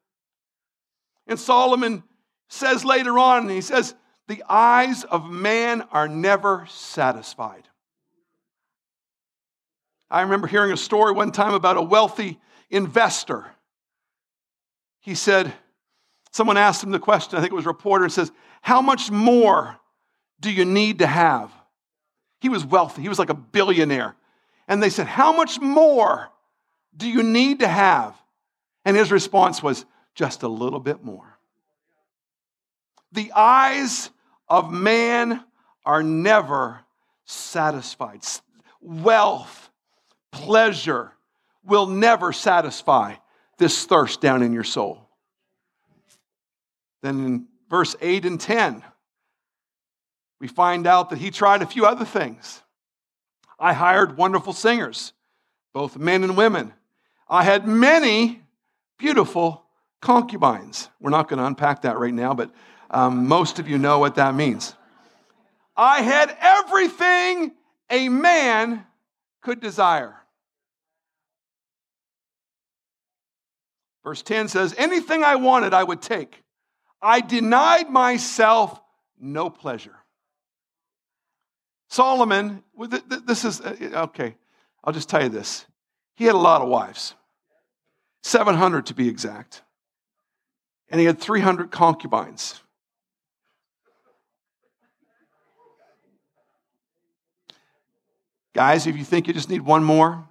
And 1.27 1.39
Solomon 1.39 2.03
says 2.49 2.85
later 2.85 3.19
on, 3.19 3.49
he 3.49 3.63
says, 3.63 3.95
The 4.27 4.45
eyes 4.49 5.05
of 5.05 5.31
man 5.31 5.83
are 5.93 6.09
never 6.09 6.67
satisfied. 6.69 7.69
I 10.11 10.23
remember 10.23 10.47
hearing 10.47 10.73
a 10.73 10.77
story 10.77 11.13
one 11.13 11.33
time 11.33 11.55
about 11.55 11.77
a 11.77 11.83
wealthy 11.83 12.39
investor. 12.71 13.47
He 15.01 15.15
said, 15.15 15.53
someone 16.33 16.57
asked 16.57 16.83
him 16.83 16.91
the 16.91 16.99
question, 16.99 17.37
I 17.37 17.41
think 17.41 17.53
it 17.53 17.57
was 17.57 17.65
a 17.65 17.69
reporter, 17.69 18.05
and 18.05 18.13
says, 18.13 18.33
How 18.61 18.81
much 18.83 19.11
more 19.11 19.79
do 20.41 20.51
you 20.51 20.65
need 20.65 21.01
to 21.01 21.07
have? 21.07 21.53
He 22.41 22.49
was 22.49 22.65
wealthy, 22.65 23.03
he 23.03 23.09
was 23.09 23.19
like 23.19 23.31
a 23.31 23.35
billionaire. 23.35 24.17
And 24.67 24.83
they 24.83 24.91
said, 24.91 25.07
How 25.07 25.33
much 25.33 25.61
more 25.61 26.29
do 26.97 27.09
you 27.09 27.23
need 27.23 27.61
to 27.61 27.69
have? 27.69 28.15
And 28.85 28.97
his 28.97 29.11
response 29.11 29.63
was, 29.63 29.85
Just 30.15 30.43
a 30.43 30.49
little 30.49 30.81
bit 30.81 31.03
more. 31.03 31.39
The 33.13 33.33
eyes 33.33 34.11
of 34.49 34.71
man 34.71 35.45
are 35.85 36.03
never 36.03 36.81
satisfied. 37.25 38.23
Wealth 38.81 39.71
pleasure 40.31 41.13
will 41.65 41.87
never 41.87 42.33
satisfy 42.33 43.15
this 43.59 43.85
thirst 43.85 44.21
down 44.21 44.43
in 44.43 44.53
your 44.53 44.65
soul. 44.65 45.09
Then 47.03 47.25
in 47.25 47.47
verse 47.69 47.95
8 48.01 48.25
and 48.25 48.41
10, 48.41 48.83
we 50.41 50.49
find 50.49 50.87
out 50.87 51.11
that 51.11 51.19
he 51.19 51.31
tried 51.31 51.63
a 51.63 51.67
few 51.67 51.85
other 51.85 52.05
things. 52.05 52.63
I 53.59 53.73
hired 53.73 54.17
wonderful 54.17 54.53
singers, 54.53 55.13
both 55.73 55.97
men 55.97 56.23
and 56.23 56.37
women. 56.37 56.73
I 57.29 57.43
had 57.43 57.67
many 57.67 58.41
beautiful 58.99 59.65
concubines. 60.01 60.89
We're 61.01 61.11
not 61.11 61.29
going 61.29 61.39
to 61.39 61.47
unpack 61.47 61.83
that 61.83 61.99
right 61.99 62.15
now, 62.15 62.35
but 62.35 62.53
um, 62.91 63.27
most 63.27 63.59
of 63.59 63.69
you 63.69 63.79
know 63.79 63.99
what 63.99 64.15
that 64.15 64.35
means. 64.35 64.75
I 65.77 66.03
had 66.03 66.37
everything 66.41 67.53
a 67.91 68.09
man 68.09 68.87
could 69.43 69.61
desire. 69.61 70.18
Verse 74.09 74.23
10 74.23 74.49
says, 74.49 74.75
Anything 74.79 75.23
I 75.23 75.37
wanted, 75.37 75.75
I 75.75 75.85
would 75.85 76.01
take. 76.01 76.43
I 77.03 77.21
denied 77.21 77.91
myself 77.91 78.81
no 79.21 79.51
pleasure. 79.51 79.97
Solomon, 81.91 82.63
this 83.27 83.45
is, 83.45 83.61
uh, 83.61 84.05
okay, 84.05 84.35
I'll 84.83 84.95
just 84.95 85.11
tell 85.11 85.23
you 85.23 85.29
this. 85.29 85.67
He 86.15 86.25
had 86.25 86.35
a 86.35 86.39
lot 86.39 86.63
of 86.63 86.69
wives, 86.69 87.17
700 88.23 88.87
to 88.87 88.95
be 88.95 89.11
exact. 89.11 89.61
And 90.89 90.99
he 90.99 91.05
had 91.05 91.21
300 91.21 91.71
concubines. 91.71 92.63
Guys, 98.55 98.87
if 98.87 98.97
you 98.97 99.05
think 99.05 99.27
you 99.27 99.35
just 99.35 99.51
need 99.51 99.61
one 99.61 99.85
more, 99.85 100.27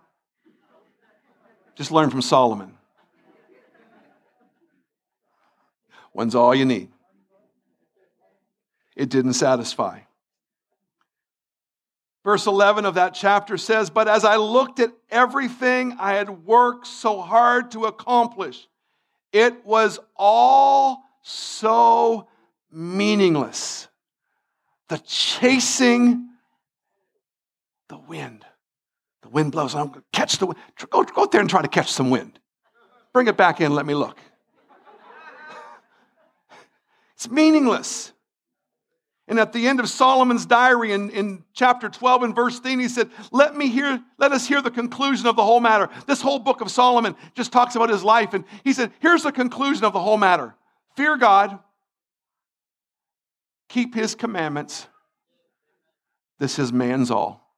just 1.76 1.92
learn 1.92 2.10
from 2.10 2.24
Solomon. 2.24 2.77
One's 6.18 6.34
all 6.34 6.56
you 6.56 6.66
need. 6.66 6.90
It 8.96 9.10
didn't 9.10 9.34
satisfy. 9.34 10.00
Verse 12.24 12.48
11 12.48 12.86
of 12.86 12.96
that 12.96 13.14
chapter 13.14 13.56
says, 13.56 13.92
But 13.92 14.08
as 14.08 14.26
I 14.26 14.38
looked 14.38 14.80
at 14.80 14.92
everything 15.12 15.96
I 16.00 16.14
had 16.16 16.44
worked 16.44 16.88
so 16.88 17.22
hard 17.22 17.70
to 17.72 17.86
accomplish, 17.86 18.68
it 19.32 19.64
was 19.64 20.00
all 20.16 21.04
so 21.22 22.28
meaningless. 22.72 23.88
The 24.90 24.98
chasing 24.98 26.30
the 27.90 28.00
wind. 28.00 28.44
The 29.22 29.30
wind 29.30 29.52
blows. 29.52 29.76
I'm 29.76 29.90
going 29.90 30.00
to 30.00 30.06
catch 30.14 30.40
the 30.40 30.48
wind. 30.48 30.58
Go, 30.90 31.04
go 31.04 31.22
out 31.22 31.32
there 31.32 31.42
and 31.42 31.50
try 31.50 31.62
to 31.62 31.68
catch 31.68 31.92
some 31.92 32.10
wind. 32.10 32.40
Bring 33.14 33.28
it 33.28 33.38
back 33.38 33.62
in. 33.62 33.76
Let 33.76 33.86
me 33.86 33.94
look. 33.94 34.18
It's 37.18 37.30
meaningless. 37.30 38.14
And 39.28 39.40
at 39.40 39.52
the 39.52 39.68
end 39.68 39.80
of 39.80 39.90
Solomon's 39.90 40.46
diary 40.46 40.94
in, 40.94 41.10
in 41.10 41.44
chapter 41.52 41.90
12 41.90 42.24
and 42.24 42.36
verse 42.36 42.60
13, 42.60 42.80
he 42.80 42.88
said, 42.88 43.10
Let 43.32 43.58
me 43.58 43.70
hear, 43.70 44.00
let 44.20 44.32
us 44.32 44.48
hear 44.48 44.62
the 44.62 44.72
conclusion 44.72 45.26
of 45.26 45.36
the 45.36 45.44
whole 45.44 45.60
matter. 45.60 45.90
This 46.06 46.22
whole 46.22 46.38
book 46.38 46.62
of 46.62 46.70
Solomon 46.70 47.16
just 47.34 47.52
talks 47.52 47.76
about 47.76 47.90
his 47.90 48.04
life. 48.04 48.36
And 48.36 48.46
he 48.64 48.72
said, 48.72 48.94
Here's 49.00 49.24
the 49.24 49.32
conclusion 49.32 49.84
of 49.84 49.94
the 49.94 50.00
whole 50.00 50.18
matter. 50.18 50.54
Fear 50.96 51.18
God, 51.18 51.58
keep 53.68 53.96
his 53.96 54.14
commandments. 54.14 54.88
This 56.40 56.60
is 56.60 56.72
man's 56.72 57.10
all. 57.10 57.52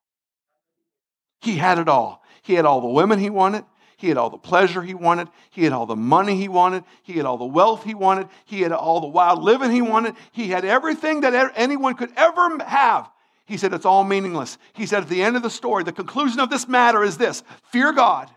He 1.41 1.57
had 1.57 1.79
it 1.79 1.89
all. 1.89 2.23
He 2.41 2.53
had 2.53 2.65
all 2.65 2.79
the 2.79 2.87
women 2.87 3.19
he 3.19 3.29
wanted. 3.29 3.65
He 3.99 4.07
had 4.07 4.17
all 4.17 4.29
the 4.29 4.37
pleasure 4.37 4.81
he 4.81 4.93
wanted. 4.93 5.27
He 5.49 5.65
had 5.65 5.73
all 5.73 5.85
the 5.85 5.93
money 5.93 6.37
he 6.37 6.47
wanted. 6.47 6.85
He 7.03 7.17
had 7.17 7.25
all 7.25 7.37
the 7.37 7.43
wealth 7.43 7.83
he 7.83 7.93
wanted. 7.93 8.29
He 8.45 8.61
had 8.61 8.71
all 8.71 9.01
the 9.01 9.07
wild 9.07 9.43
living 9.43 9.71
he 9.71 9.81
wanted. 9.81 10.15
He 10.31 10.47
had 10.47 10.63
everything 10.63 11.19
that 11.21 11.51
anyone 11.57 11.95
could 11.95 12.13
ever 12.15 12.63
have. 12.63 13.09
He 13.45 13.57
said 13.57 13.73
it's 13.73 13.85
all 13.85 14.05
meaningless. 14.05 14.57
He 14.71 14.85
said 14.85 15.03
at 15.03 15.09
the 15.09 15.21
end 15.21 15.35
of 15.35 15.43
the 15.43 15.49
story, 15.49 15.83
the 15.83 15.91
conclusion 15.91 16.39
of 16.39 16.49
this 16.49 16.65
matter 16.65 17.03
is 17.03 17.17
this 17.17 17.43
fear 17.73 17.91
God, 17.91 18.29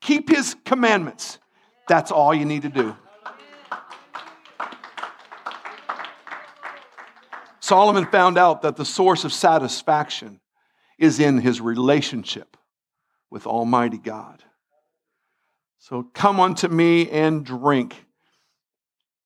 keep 0.00 0.30
his 0.30 0.56
commandments. 0.64 1.40
That's 1.88 2.10
all 2.10 2.32
you 2.32 2.46
need 2.46 2.62
to 2.62 2.70
do. 2.70 2.96
Solomon 7.60 8.06
found 8.06 8.38
out 8.38 8.62
that 8.62 8.76
the 8.76 8.84
source 8.86 9.24
of 9.24 9.32
satisfaction 9.32 10.40
is 10.98 11.20
in 11.20 11.36
his 11.36 11.60
relationship 11.60 12.56
with 13.28 13.46
Almighty 13.46 13.98
God. 13.98 14.42
So 15.88 16.02
come 16.02 16.40
unto 16.40 16.66
me 16.66 17.08
and 17.10 17.46
drink. 17.46 18.06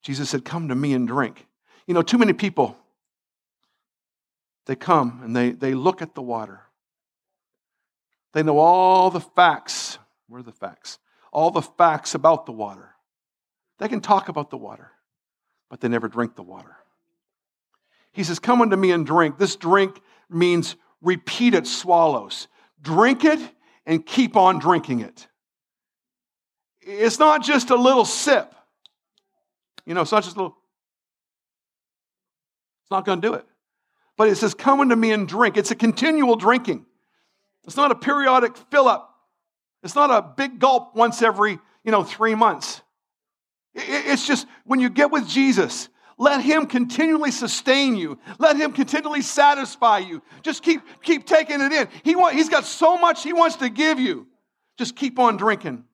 Jesus 0.02 0.28
said, 0.28 0.44
Come 0.44 0.68
to 0.68 0.74
me 0.74 0.92
and 0.92 1.08
drink. 1.08 1.46
You 1.86 1.94
know, 1.94 2.02
too 2.02 2.18
many 2.18 2.34
people, 2.34 2.76
they 4.66 4.76
come 4.76 5.22
and 5.24 5.34
they, 5.34 5.52
they 5.52 5.72
look 5.72 6.02
at 6.02 6.14
the 6.14 6.20
water. 6.20 6.60
They 8.34 8.42
know 8.42 8.58
all 8.58 9.08
the 9.08 9.22
facts. 9.22 9.96
Where 10.28 10.40
are 10.40 10.42
the 10.42 10.52
facts? 10.52 10.98
All 11.32 11.50
the 11.50 11.62
facts 11.62 12.14
about 12.14 12.44
the 12.44 12.52
water. 12.52 12.90
They 13.78 13.88
can 13.88 14.02
talk 14.02 14.28
about 14.28 14.50
the 14.50 14.58
water, 14.58 14.90
but 15.70 15.80
they 15.80 15.88
never 15.88 16.08
drink 16.08 16.36
the 16.36 16.42
water. 16.42 16.76
He 18.12 18.22
says, 18.22 18.38
Come 18.38 18.60
unto 18.60 18.76
me 18.76 18.90
and 18.90 19.06
drink. 19.06 19.38
This 19.38 19.56
drink 19.56 19.98
means 20.28 20.76
repeated 21.00 21.66
swallows. 21.66 22.48
Drink 22.82 23.24
it 23.24 23.40
and 23.86 24.04
keep 24.04 24.36
on 24.36 24.58
drinking 24.58 25.00
it. 25.00 25.26
It's 26.98 27.18
not 27.18 27.42
just 27.42 27.70
a 27.70 27.76
little 27.76 28.04
sip. 28.04 28.54
You 29.86 29.94
know, 29.94 30.02
it's 30.02 30.12
not 30.12 30.24
just 30.24 30.36
a 30.36 30.38
little. 30.38 30.56
It's 32.82 32.90
not 32.90 33.04
going 33.04 33.20
to 33.20 33.28
do 33.28 33.34
it. 33.34 33.46
But 34.16 34.28
it 34.28 34.36
says, 34.36 34.54
Come 34.54 34.80
unto 34.80 34.96
me 34.96 35.12
and 35.12 35.26
drink. 35.26 35.56
It's 35.56 35.70
a 35.70 35.76
continual 35.76 36.36
drinking. 36.36 36.84
It's 37.64 37.76
not 37.76 37.90
a 37.90 37.94
periodic 37.94 38.56
fill 38.70 38.88
up. 38.88 39.14
It's 39.82 39.94
not 39.94 40.10
a 40.10 40.22
big 40.22 40.58
gulp 40.58 40.94
once 40.94 41.22
every, 41.22 41.58
you 41.84 41.92
know, 41.92 42.02
three 42.02 42.34
months. 42.34 42.82
It's 43.74 44.26
just 44.26 44.46
when 44.64 44.80
you 44.80 44.90
get 44.90 45.10
with 45.10 45.28
Jesus, 45.28 45.88
let 46.18 46.42
him 46.42 46.66
continually 46.66 47.30
sustain 47.30 47.96
you. 47.96 48.18
Let 48.38 48.56
him 48.56 48.72
continually 48.72 49.22
satisfy 49.22 49.98
you. 49.98 50.22
Just 50.42 50.62
keep, 50.62 50.82
keep 51.02 51.24
taking 51.24 51.60
it 51.60 51.72
in. 51.72 51.88
He 52.02 52.16
want, 52.16 52.34
he's 52.34 52.48
got 52.48 52.64
so 52.64 52.98
much 52.98 53.22
he 53.22 53.32
wants 53.32 53.56
to 53.56 53.70
give 53.70 53.98
you. 53.98 54.26
Just 54.76 54.96
keep 54.96 55.18
on 55.18 55.36
drinking. 55.36 55.84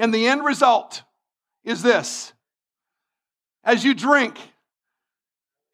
And 0.00 0.14
the 0.14 0.28
end 0.28 0.42
result 0.42 1.02
is 1.62 1.82
this 1.82 2.32
as 3.62 3.84
you 3.84 3.92
drink, 3.92 4.38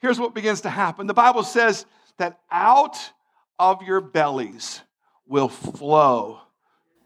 here's 0.01 0.19
what 0.19 0.35
begins 0.35 0.63
to 0.63 0.69
happen. 0.69 1.07
The 1.07 1.15
Bible 1.15 1.45
says 1.45 1.87
that 2.19 2.41
out 2.51 2.99
of 3.57 3.83
your 3.83 4.01
bellies 4.01 4.81
will 5.29 5.49
flow 5.49 6.41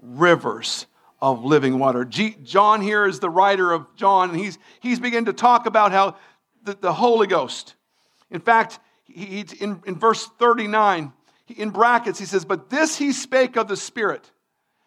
rivers 0.00 0.86
of 1.20 1.44
living 1.44 1.78
water. 1.78 2.06
G- 2.06 2.38
John 2.42 2.80
here 2.80 3.04
is 3.04 3.20
the 3.20 3.28
writer 3.28 3.70
of 3.70 3.94
John, 3.96 4.30
and 4.30 4.40
he's, 4.40 4.58
he's 4.80 4.98
beginning 4.98 5.26
to 5.26 5.34
talk 5.34 5.66
about 5.66 5.92
how 5.92 6.16
the, 6.64 6.74
the 6.80 6.92
Holy 6.94 7.26
Ghost. 7.26 7.74
In 8.30 8.40
fact, 8.40 8.78
he, 9.04 9.44
in, 9.60 9.82
in 9.84 9.96
verse 9.96 10.26
39, 10.38 11.12
in 11.54 11.68
brackets, 11.68 12.18
he 12.18 12.24
says, 12.24 12.46
But 12.46 12.70
this 12.70 12.96
he 12.96 13.12
spake 13.12 13.58
of 13.58 13.68
the 13.68 13.76
Spirit. 13.76 14.30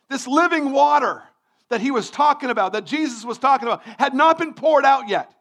This 0.09 0.25
living 0.25 0.71
water 0.71 1.21
that 1.70 1.82
he 1.82 1.91
was 1.91 2.09
talking 2.09 2.49
about, 2.49 2.74
that 2.74 2.86
Jesus 2.86 3.26
was 3.26 3.38
talking 3.38 3.68
about, 3.68 3.84
had 3.97 4.14
not 4.14 4.38
been 4.38 4.53
poured 4.53 4.86
out 4.86 5.09
yet. 5.09 5.34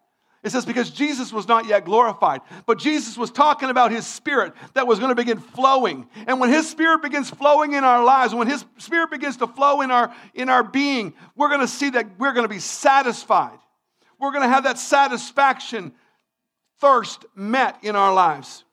It 0.42 0.50
says 0.50 0.66
because 0.66 0.90
Jesus 0.90 1.32
was 1.32 1.46
not 1.46 1.66
yet 1.66 1.84
glorified, 1.84 2.40
but 2.66 2.78
Jesus 2.78 3.16
was 3.16 3.30
talking 3.30 3.70
about 3.70 3.92
his 3.92 4.04
spirit 4.04 4.52
that 4.74 4.88
was 4.88 4.98
going 4.98 5.10
to 5.10 5.14
begin 5.14 5.38
flowing. 5.38 6.08
And 6.26 6.40
when 6.40 6.50
his 6.50 6.68
spirit 6.68 7.00
begins 7.00 7.30
flowing 7.30 7.74
in 7.74 7.84
our 7.84 8.02
lives, 8.02 8.34
when 8.34 8.48
his 8.48 8.64
spirit 8.78 9.10
begins 9.10 9.36
to 9.36 9.46
flow 9.46 9.82
in 9.82 9.92
our 9.92 10.12
in 10.34 10.48
our 10.48 10.64
being, 10.64 11.14
we're 11.36 11.48
going 11.48 11.60
to 11.60 11.68
see 11.68 11.90
that 11.90 12.18
we're 12.18 12.32
going 12.32 12.44
to 12.44 12.52
be 12.52 12.58
satisfied. 12.58 13.56
We're 14.18 14.32
going 14.32 14.42
to 14.42 14.48
have 14.48 14.64
that 14.64 14.78
satisfaction 14.78 15.92
thirst 16.80 17.24
met 17.36 17.78
in 17.82 17.94
our 17.94 18.12
lives. 18.12 18.64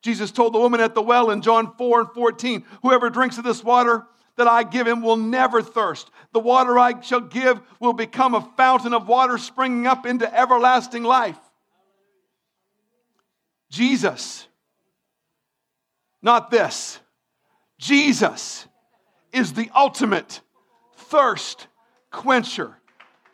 Jesus 0.00 0.32
told 0.32 0.54
the 0.54 0.58
woman 0.58 0.80
at 0.80 0.94
the 0.94 1.02
well 1.02 1.30
in 1.30 1.42
John 1.42 1.74
4 1.76 2.00
and 2.00 2.10
14, 2.10 2.64
whoever 2.82 3.10
drinks 3.10 3.36
of 3.36 3.44
this 3.44 3.62
water 3.62 4.06
that 4.36 4.48
I 4.48 4.62
give 4.62 4.86
him 4.86 5.02
will 5.02 5.16
never 5.16 5.62
thirst. 5.62 6.10
The 6.32 6.40
water 6.40 6.78
I 6.78 7.00
shall 7.00 7.20
give 7.20 7.60
will 7.78 7.92
become 7.92 8.34
a 8.34 8.48
fountain 8.56 8.94
of 8.94 9.06
water 9.06 9.38
springing 9.38 9.86
up 9.86 10.06
into 10.06 10.32
everlasting 10.38 11.04
life. 11.04 11.38
Jesus, 13.70 14.46
not 16.22 16.50
this. 16.50 16.98
Jesus 17.78 18.66
is 19.32 19.52
the 19.54 19.70
ultimate 19.74 20.40
thirst 20.96 21.66
quencher. 22.10 22.76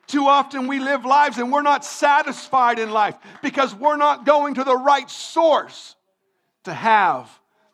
Too 0.07 0.27
often 0.27 0.69
we 0.69 0.79
live 0.79 1.05
lives 1.05 1.37
and 1.37 1.53
we're 1.53 1.63
not 1.63 1.85
satisfied 1.85 2.79
in 2.79 2.91
life 2.91 3.17
because 3.43 3.75
we're 3.75 3.99
not 3.99 4.25
going 4.25 4.55
to 4.55 4.65
the 4.65 4.77
right 4.77 5.09
source 5.11 5.97
to 6.65 6.73
have 6.73 7.31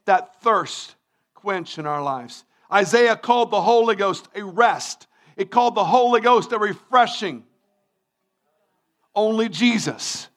that 0.07 0.43
thirst 0.43 0.97
quench 1.35 1.79
in 1.79 1.87
our 1.87 2.03
lives. 2.03 2.45
Isaiah 2.72 3.16
called 3.16 3.51
the 3.51 3.61
Holy 3.61 3.95
Ghost 3.95 4.27
a 4.35 4.43
rest, 4.43 5.07
it 5.37 5.51
called 5.51 5.74
the 5.74 5.85
Holy 5.85 6.20
Ghost 6.20 6.53
a 6.53 6.59
refreshing. 6.59 7.45
Only 9.14 9.49
Jesus 9.49 10.28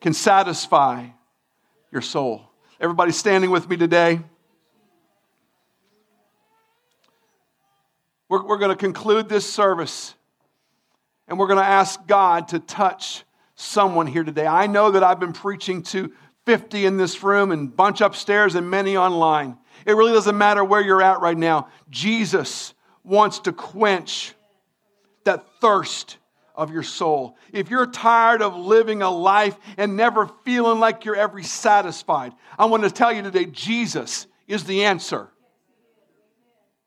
can 0.00 0.12
satisfy 0.12 1.06
your 1.90 2.02
soul. 2.02 2.48
Everybody 2.80 3.12
standing 3.12 3.50
with 3.50 3.68
me 3.68 3.76
today. 3.76 4.20
We're, 8.28 8.44
we're 8.44 8.58
going 8.58 8.70
to 8.70 8.76
conclude 8.76 9.28
this 9.28 9.50
service 9.50 10.14
and 11.26 11.38
we're 11.38 11.46
going 11.46 11.58
to 11.58 11.64
ask 11.64 12.06
God 12.06 12.48
to 12.48 12.58
touch 12.58 13.24
someone 13.54 14.06
here 14.06 14.24
today. 14.24 14.46
I 14.46 14.66
know 14.66 14.92
that 14.92 15.02
I've 15.02 15.20
been 15.20 15.32
preaching 15.32 15.82
to 15.84 16.12
50 16.46 16.86
in 16.86 16.96
this 16.96 17.22
room 17.22 17.50
and 17.50 17.74
bunch 17.74 18.00
upstairs 18.00 18.54
and 18.54 18.70
many 18.70 18.96
online. 18.96 19.58
It 19.84 19.92
really 19.92 20.12
doesn't 20.12 20.38
matter 20.38 20.64
where 20.64 20.80
you're 20.80 21.02
at 21.02 21.20
right 21.20 21.36
now. 21.36 21.68
Jesus 21.90 22.72
wants 23.08 23.40
to 23.40 23.52
quench 23.52 24.34
that 25.24 25.46
thirst 25.60 26.18
of 26.54 26.72
your 26.72 26.82
soul. 26.82 27.36
If 27.52 27.70
you're 27.70 27.86
tired 27.86 28.42
of 28.42 28.56
living 28.56 29.02
a 29.02 29.10
life 29.10 29.56
and 29.76 29.96
never 29.96 30.28
feeling 30.44 30.80
like 30.80 31.04
you're 31.04 31.16
ever 31.16 31.42
satisfied, 31.42 32.32
I 32.58 32.66
want 32.66 32.82
to 32.82 32.90
tell 32.90 33.12
you 33.12 33.22
today 33.22 33.46
Jesus 33.46 34.26
is 34.46 34.64
the 34.64 34.84
answer. 34.84 35.28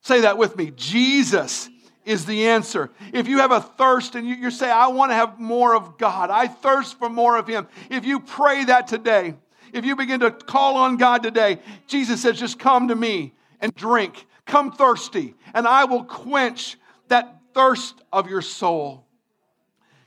Say 0.02 0.22
that 0.22 0.38
with 0.38 0.58
me. 0.58 0.72
Jesus 0.76 1.70
is 2.06 2.26
the 2.26 2.48
answer. 2.48 2.90
If 3.14 3.28
you 3.28 3.38
have 3.38 3.52
a 3.52 3.62
thirst 3.62 4.16
and 4.16 4.28
you, 4.28 4.36
you 4.36 4.52
say, 4.52 4.70
I 4.70 4.88
want 4.88 5.12
to 5.12 5.16
have 5.16 5.40
more 5.40 5.76
of 5.76 5.98
God, 5.98 6.30
I 6.30 6.48
thirst 6.48 6.98
for 6.98 7.10
more 7.10 7.38
of 7.38 7.48
Him, 7.48 7.68
if 7.90 8.06
you 8.06 8.20
pray 8.20 8.66
that 8.66 8.88
today, 8.88 9.36
if 9.72 9.86
you 9.86 9.96
begin 9.96 10.20
to 10.22 10.32
call 10.32 10.78
on 10.78 10.98
God 10.98 11.24
today, 11.24 11.60
Jesus 11.88 12.22
says, 12.22 12.40
just 12.40 12.60
come 12.60 12.88
to 12.90 12.96
me 12.96 13.34
and 13.62 13.74
drink. 13.76 14.26
Come 14.52 14.74
thirsty, 14.74 15.34
and 15.54 15.66
I 15.66 15.86
will 15.86 16.04
quench 16.04 16.78
that 17.08 17.40
thirst 17.54 18.02
of 18.12 18.30
your 18.30 18.42
soul. 18.42 19.08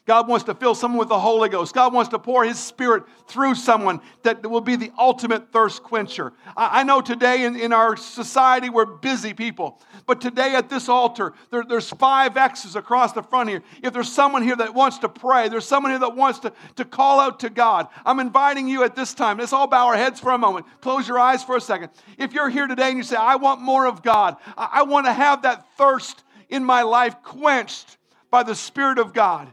God 0.07 0.29
wants 0.29 0.45
to 0.45 0.55
fill 0.55 0.75
someone 0.75 0.99
with 0.99 1.09
the 1.09 1.19
Holy 1.19 1.49
Ghost. 1.49 1.75
God 1.75 1.95
wants 1.95 2.11
to 2.11 2.19
pour 2.19 2.45
His 2.45 2.59
Spirit 2.59 3.05
through 3.27 3.55
someone 3.55 4.03
that 4.23 4.47
will 4.49 4.61
be 4.61 4.77
the 4.77 4.93
ultimate 4.99 5.51
thirst 5.51 5.83
quencher. 5.83 6.35
I, 6.55 6.85
know 6.85 7.01
today 7.01 7.47
in, 7.47 7.57
in 7.57 7.73
our 7.73 7.97
society 7.97 8.69
we're 8.69 8.85
busy 8.85 9.33
people, 9.33 9.81
but 10.07 10.21
today 10.21 10.55
at 10.57 10.69
this 10.69 10.91
altar, 10.91 11.33
there, 11.51 11.65
there's 11.67 11.89
five 11.89 12.37
X's 12.37 12.77
across 12.77 13.13
the 13.13 13.23
front 13.23 13.49
here. 13.49 13.63
If 13.83 13.95
there's 13.95 14.13
someone 14.13 14.43
here 14.43 14.57
that 14.57 14.75
wants 14.75 14.99
to 14.99 15.09
pray, 15.09 15.49
there's 15.49 15.67
someone 15.67 15.93
here 15.93 16.01
that 16.01 16.15
wants 16.15 16.41
to, 16.41 16.53
to 16.77 16.85
call 16.85 17.19
out 17.19 17.41
to 17.41 17.49
God, 17.49 17.89
I'm 18.05 18.21
inviting 18.21 18.69
you 18.69 18.85
at 18.85 18.95
this 18.95 19.15
time. 19.15 19.39
Let's 19.39 19.55
all 19.55 19.67
bow 19.67 19.87
our 19.87 19.97
heads 19.97 20.21
for 20.21 20.33
a 20.33 20.39
moment. 20.39 20.67
Close 20.83 21.09
your 21.09 21.19
eyes 21.19 21.43
for 21.43 21.57
a 21.57 21.61
second. 21.63 21.89
If 22.19 22.35
you're 22.35 22.51
here 22.51 22.67
today 22.67 22.89
and 22.89 22.99
you 22.99 23.05
say, 23.05 23.17
I 23.17 23.37
want 23.37 23.63
more 23.63 23.87
of 23.87 24.03
God, 24.03 24.37
I, 24.55 24.69
I 24.73 24.83
want 24.83 25.07
to 25.07 25.15
have 25.15 25.43
that 25.43 25.67
thirst 25.79 26.25
in 26.51 26.63
my 26.63 26.83
life 26.83 27.23
quenched 27.23 27.97
by 28.31 28.43
the 28.43 28.55
Spirit 28.55 28.99
of 28.99 29.15
God. 29.15 29.51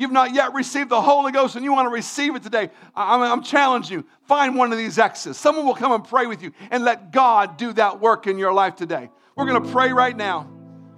You've 0.00 0.12
not 0.12 0.32
yet 0.32 0.54
received 0.54 0.88
the 0.88 1.02
Holy 1.02 1.30
Ghost 1.30 1.56
and 1.56 1.64
you 1.64 1.74
want 1.74 1.84
to 1.84 1.90
receive 1.90 2.34
it 2.34 2.42
today. 2.42 2.70
I'm, 2.96 3.20
I'm, 3.20 3.42
challenging 3.42 3.98
you. 3.98 4.06
Find 4.22 4.56
one 4.56 4.72
of 4.72 4.78
these 4.78 4.98
X's. 4.98 5.36
Someone 5.36 5.66
will 5.66 5.74
come 5.74 5.92
and 5.92 6.02
pray 6.02 6.24
with 6.24 6.42
you 6.42 6.52
and 6.70 6.84
let 6.84 7.12
God 7.12 7.58
do 7.58 7.74
that 7.74 8.00
work 8.00 8.26
in 8.26 8.38
your 8.38 8.50
life 8.50 8.76
today. 8.76 9.10
We're 9.36 9.44
going 9.44 9.62
to 9.62 9.68
pray 9.70 9.92
right 9.92 10.16
now. 10.16 10.48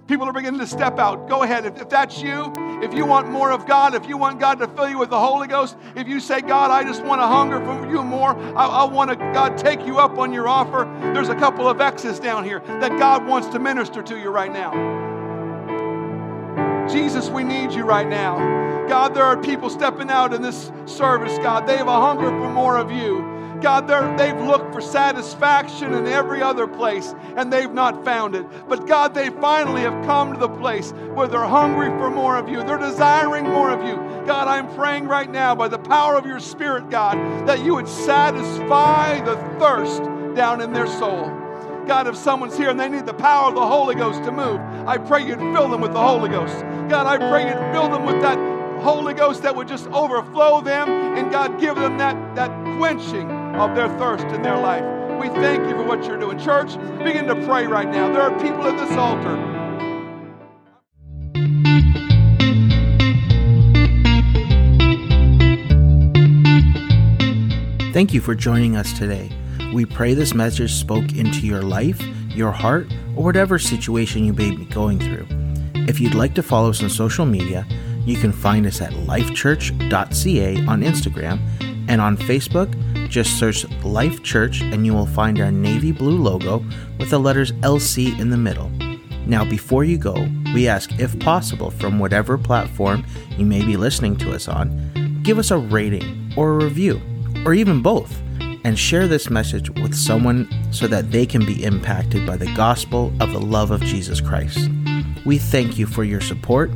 People 0.07 0.25
are 0.29 0.31
beginning 0.31 0.61
to 0.61 0.67
step 0.67 0.99
out. 0.99 1.27
Go 1.27 1.43
ahead. 1.43 1.65
If, 1.65 1.81
if 1.81 1.89
that's 1.89 2.21
you, 2.21 2.53
if 2.81 2.93
you 2.93 3.05
want 3.05 3.29
more 3.29 3.51
of 3.51 3.65
God, 3.65 3.93
if 3.93 4.07
you 4.07 4.15
want 4.15 4.39
God 4.39 4.59
to 4.59 4.69
fill 4.69 4.87
you 4.87 4.99
with 4.99 5.09
the 5.09 5.19
Holy 5.19 5.49
Ghost, 5.49 5.75
if 5.97 6.07
you 6.07 6.21
say, 6.21 6.39
God, 6.39 6.71
I 6.71 6.85
just 6.85 7.03
want 7.03 7.19
to 7.19 7.27
hunger 7.27 7.59
for 7.59 7.85
you 7.91 8.03
more, 8.03 8.37
I, 8.57 8.67
I 8.67 8.83
want 8.85 9.09
to, 9.09 9.17
God, 9.17 9.57
take 9.57 9.85
you 9.85 9.99
up 9.99 10.17
on 10.17 10.31
your 10.31 10.47
offer, 10.47 10.85
there's 11.13 11.27
a 11.27 11.35
couple 11.35 11.67
of 11.67 11.81
X's 11.81 12.21
down 12.21 12.45
here 12.45 12.61
that 12.79 12.97
God 12.97 13.27
wants 13.27 13.49
to 13.49 13.59
minister 13.59 14.01
to 14.01 14.17
you 14.17 14.29
right 14.29 14.53
now. 14.53 14.71
Jesus, 16.87 17.27
we 17.29 17.43
need 17.43 17.73
you 17.73 17.83
right 17.83 18.07
now. 18.07 18.72
God, 18.87 19.13
there 19.13 19.23
are 19.23 19.41
people 19.41 19.69
stepping 19.69 20.09
out 20.09 20.33
in 20.33 20.41
this 20.41 20.71
service, 20.85 21.37
God. 21.39 21.67
They 21.67 21.77
have 21.77 21.87
a 21.87 22.01
hunger 22.01 22.29
for 22.29 22.49
more 22.49 22.77
of 22.77 22.91
you. 22.91 23.31
God, 23.61 23.87
they've 24.17 24.39
looked 24.41 24.73
for 24.73 24.81
satisfaction 24.81 25.93
in 25.93 26.05
every 26.05 26.41
other 26.41 26.67
place 26.67 27.15
and 27.37 27.51
they've 27.51 27.71
not 27.71 28.03
found 28.03 28.35
it. 28.35 28.45
But 28.67 28.87
God, 28.87 29.13
they 29.13 29.29
finally 29.29 29.81
have 29.81 30.05
come 30.05 30.33
to 30.33 30.39
the 30.39 30.49
place 30.49 30.91
where 31.13 31.29
they're 31.29 31.45
hungry 31.45 31.87
for 31.97 32.09
more 32.09 32.37
of 32.37 32.49
you. 32.49 32.61
They're 32.63 32.77
desiring 32.77 33.45
more 33.45 33.71
of 33.71 33.81
you. 33.87 33.95
God, 34.25 34.49
I'm 34.49 34.73
praying 34.75 35.07
right 35.07 35.31
now 35.31 35.55
by 35.55 35.69
the 35.69 35.79
power 35.79 36.17
of 36.17 36.25
your 36.25 36.41
Spirit, 36.41 36.89
God, 36.89 37.17
that 37.47 37.63
you 37.63 37.75
would 37.75 37.87
satisfy 37.87 39.21
the 39.21 39.37
thirst 39.59 40.03
down 40.35 40.59
in 40.59 40.73
their 40.73 40.87
soul. 40.87 41.31
God, 41.87 42.07
if 42.07 42.17
someone's 42.17 42.57
here 42.57 42.69
and 42.69 42.79
they 42.79 42.89
need 42.89 43.05
the 43.05 43.13
power 43.13 43.47
of 43.47 43.55
the 43.55 43.65
Holy 43.65 43.95
Ghost 43.95 44.23
to 44.23 44.31
move, 44.31 44.59
I 44.85 44.97
pray 44.97 45.25
you'd 45.25 45.39
fill 45.39 45.69
them 45.69 45.79
with 45.79 45.93
the 45.93 46.01
Holy 46.01 46.29
Ghost. 46.29 46.59
God, 46.89 47.07
I 47.07 47.17
pray 47.17 47.47
you'd 47.47 47.73
fill 47.73 47.89
them 47.89 48.05
with 48.05 48.21
that 48.21 48.52
Holy 48.81 49.13
Ghost 49.13 49.43
that 49.43 49.55
would 49.55 49.67
just 49.67 49.87
overflow 49.87 50.61
them 50.61 50.89
and 50.89 51.31
God, 51.31 51.59
give 51.59 51.75
them 51.75 51.97
that, 51.97 52.35
that 52.35 52.49
quenching 52.77 53.29
of 53.55 53.75
their 53.75 53.89
thirst 53.97 54.25
in 54.27 54.41
their 54.41 54.57
life. 54.57 54.83
We 55.21 55.29
thank 55.29 55.69
you 55.69 55.75
for 55.75 55.83
what 55.83 56.03
you're 56.05 56.19
doing. 56.19 56.39
Church, 56.39 56.75
begin 57.03 57.27
to 57.27 57.35
pray 57.45 57.67
right 57.67 57.87
now. 57.87 58.11
There 58.11 58.21
are 58.21 58.39
people 58.39 58.63
at 58.65 58.77
this 58.77 58.97
altar. 58.97 59.63
Thank 67.93 68.11
you 68.11 68.21
for 68.21 68.33
joining 68.33 68.75
us 68.75 68.91
today. 68.97 69.31
We 69.71 69.85
pray 69.85 70.15
this 70.15 70.33
message 70.33 70.73
spoke 70.73 71.13
into 71.13 71.45
your 71.45 71.61
life, 71.61 72.01
your 72.29 72.51
heart, 72.51 72.91
or 73.15 73.23
whatever 73.23 73.59
situation 73.59 74.25
you 74.25 74.33
may 74.33 74.49
be 74.49 74.65
going 74.65 74.99
through. 74.99 75.27
If 75.87 75.99
you'd 75.99 76.15
like 76.15 76.33
to 76.35 76.43
follow 76.43 76.71
us 76.71 76.81
on 76.81 76.89
social 76.89 77.25
media, 77.25 77.67
you 78.05 78.17
can 78.17 78.31
find 78.31 78.65
us 78.65 78.81
at 78.81 78.91
lifechurch.ca 78.91 80.65
on 80.65 80.81
Instagram 80.81 81.39
and 81.87 82.01
on 82.01 82.17
Facebook. 82.17 83.09
Just 83.09 83.37
search 83.37 83.69
Life 83.83 84.23
Church 84.23 84.61
and 84.61 84.85
you 84.85 84.93
will 84.93 85.05
find 85.05 85.39
our 85.39 85.51
navy 85.51 85.91
blue 85.91 86.17
logo 86.17 86.65
with 86.99 87.09
the 87.09 87.19
letters 87.19 87.51
LC 87.53 88.19
in 88.19 88.29
the 88.29 88.37
middle. 88.37 88.69
Now, 89.25 89.45
before 89.45 89.83
you 89.83 89.97
go, 89.97 90.27
we 90.53 90.67
ask 90.67 90.91
if 90.99 91.17
possible 91.19 91.71
from 91.71 91.99
whatever 91.99 92.37
platform 92.37 93.05
you 93.37 93.45
may 93.45 93.63
be 93.63 93.77
listening 93.77 94.17
to 94.17 94.33
us 94.33 94.47
on, 94.47 95.21
give 95.23 95.39
us 95.39 95.51
a 95.51 95.57
rating 95.57 96.33
or 96.35 96.51
a 96.51 96.63
review, 96.63 97.01
or 97.45 97.53
even 97.53 97.81
both 97.81 98.21
and 98.65 98.79
share 98.79 99.07
this 99.07 99.29
message 99.29 99.69
with 99.69 99.93
someone 99.93 100.47
so 100.71 100.87
that 100.87 101.11
they 101.11 101.25
can 101.25 101.45
be 101.45 101.63
impacted 101.63 102.25
by 102.25 102.37
the 102.37 102.53
gospel 102.55 103.13
of 103.19 103.31
the 103.31 103.39
love 103.39 103.71
of 103.71 103.81
Jesus 103.81 104.21
Christ. 104.21 104.69
We 105.25 105.37
thank 105.37 105.77
you 105.77 105.85
for 105.85 106.03
your 106.03 106.21
support 106.21 106.71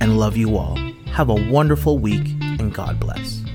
and 0.00 0.18
love 0.18 0.36
you 0.36 0.56
all. 0.56 0.76
Have 1.12 1.30
a 1.30 1.50
wonderful 1.50 1.98
week 1.98 2.26
and 2.58 2.72
God 2.72 3.00
bless. 3.00 3.47